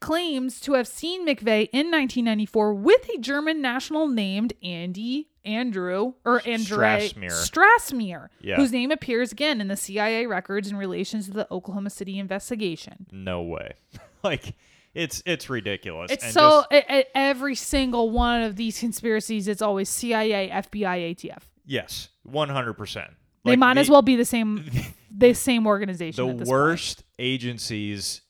[0.00, 6.42] claims to have seen McVeigh in 1994 with a German national named Andy Andrew or
[6.46, 7.30] Andre Strassmeir.
[7.30, 8.56] Strassmeir, Yeah.
[8.56, 13.06] whose name appears again in the CIA records in relation to the Oklahoma City investigation.
[13.12, 13.72] no way.
[14.22, 14.54] like
[14.94, 16.10] it's it's ridiculous.
[16.10, 21.14] It's And so just- e- every single one of these conspiracies, it's always CIA, FBI,
[21.14, 21.42] ATF.
[21.64, 23.10] yes, one hundred percent.
[23.44, 24.70] They might as well be the same,
[25.10, 26.22] the same organization.
[26.26, 26.58] the at this point.
[26.60, 28.20] worst agencies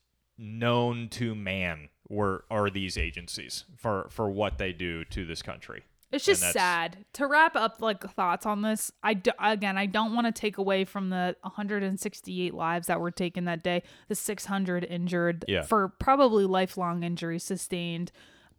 [0.41, 5.82] known to man were are these agencies for for what they do to this country.
[6.12, 8.91] It's just sad to wrap up like thoughts on this.
[9.01, 13.12] I do, again, I don't want to take away from the 168 lives that were
[13.12, 15.62] taken that day, the 600 injured Yeah.
[15.62, 18.11] for probably lifelong injuries sustained.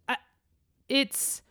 [0.07, 0.15] I,
[0.87, 1.41] it's,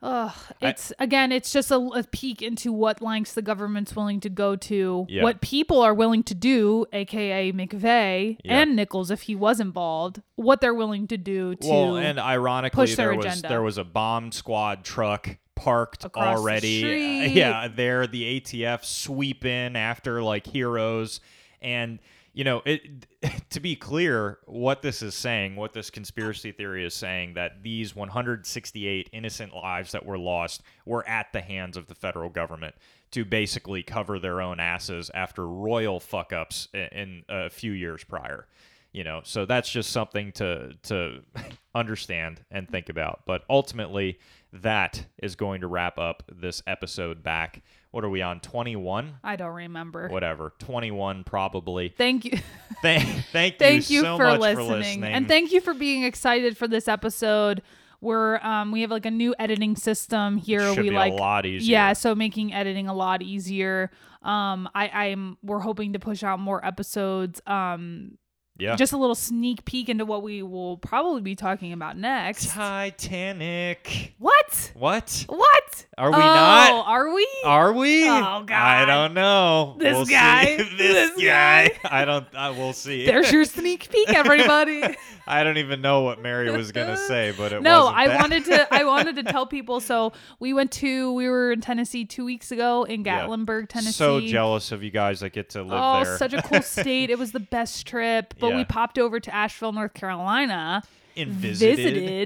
[0.00, 0.30] uh,
[0.60, 4.54] it's again, it's just a, a peek into what lengths the government's willing to go
[4.54, 5.22] to, Yeah.
[5.24, 8.60] what people are willing to do, aka McVeigh Yeah.
[8.60, 11.68] and Nichols if he was involved, what they're willing to do to.
[11.68, 16.24] well, and ironically, push their there was there was a bomb squad truck parked Across
[16.36, 16.78] the already.
[16.78, 17.28] street.
[17.32, 21.20] yeah, there the ATF sweep in after like heroes,
[21.60, 21.98] and
[22.38, 23.06] you know it.
[23.52, 27.96] To be clear, what this is saying, what this conspiracy theory is saying, that these
[27.96, 32.74] 168 innocent lives that were lost were at the hands of the federal government
[33.12, 38.04] to basically cover their own asses after royal fuck ups in, in a few years
[38.04, 38.46] prior
[38.92, 41.20] you know so that's just something to to
[41.74, 44.18] understand and think about but ultimately
[44.52, 49.36] that is going to wrap up this episode back what are we on 21 I
[49.36, 50.08] don't remember.
[50.08, 51.88] whatever 21 probably.
[51.96, 52.38] Thank you.
[52.82, 54.66] thank thank you thank you so for, much listening.
[54.66, 55.04] for listening.
[55.04, 57.62] and thank you for being excited for this episode.
[58.00, 60.74] We're um we have like a new editing system here.
[60.74, 61.72] Should we like a lot easier.
[61.72, 63.90] Yeah so making editing a lot easier.
[64.22, 68.18] Um i i'm we're hoping to push out more episodes um
[68.58, 72.48] yeah just a little sneak peek into what we will probably be talking about next
[72.50, 76.86] titanic what what what Are we oh, not?
[76.86, 78.50] are we are we Oh, God.
[78.52, 80.56] i don't know This We'll guy.
[80.56, 81.68] this, This guy.
[81.68, 81.78] guy.
[81.90, 84.82] i don't uh, i will see there's your sneak peek everybody
[85.30, 88.18] I don't even know what Mary was gonna say, but it no i that.
[88.18, 92.04] wanted to i wanted to tell people so we went to we were in tennessee
[92.06, 93.26] two weeks ago in Yeah.
[93.26, 95.78] gatlinburg tennessee So jealous of you guys that get to live there.
[95.78, 96.16] oh there.
[96.18, 99.72] such a cool state it was the best trip but we popped over to asheville
[99.72, 100.82] north carolina
[101.16, 101.76] and visited,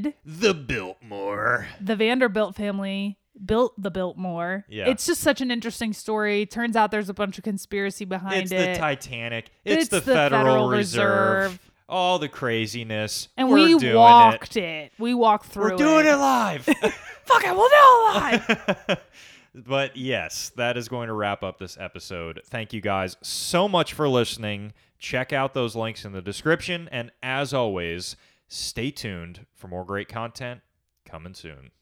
[0.05, 1.66] visited the Biltmore.
[1.81, 4.89] the vanderbilt family built the biltmore Yeah.
[4.89, 8.53] it's just such an interesting story turns out there's a bunch of conspiracy behind It's
[8.53, 9.51] it It's the Titanic.
[9.64, 11.43] It's, It's the, the Federal, Federal Reserve.
[11.53, 11.70] Reserve.
[11.89, 13.29] All the craziness.
[13.37, 14.62] and We're we walked it.
[14.64, 14.93] it.
[14.99, 16.62] we walked through We're doing it live.
[17.25, 18.14] fuck it we'll do it
[18.89, 18.99] live
[19.55, 22.41] but yes, that is going to wrap up this episode.
[22.47, 24.73] Thank you guys so much for listening.
[25.03, 26.88] Check out those links in the description.
[26.92, 28.14] And as always,
[28.46, 30.61] stay tuned for more great content
[31.05, 31.72] coming soon.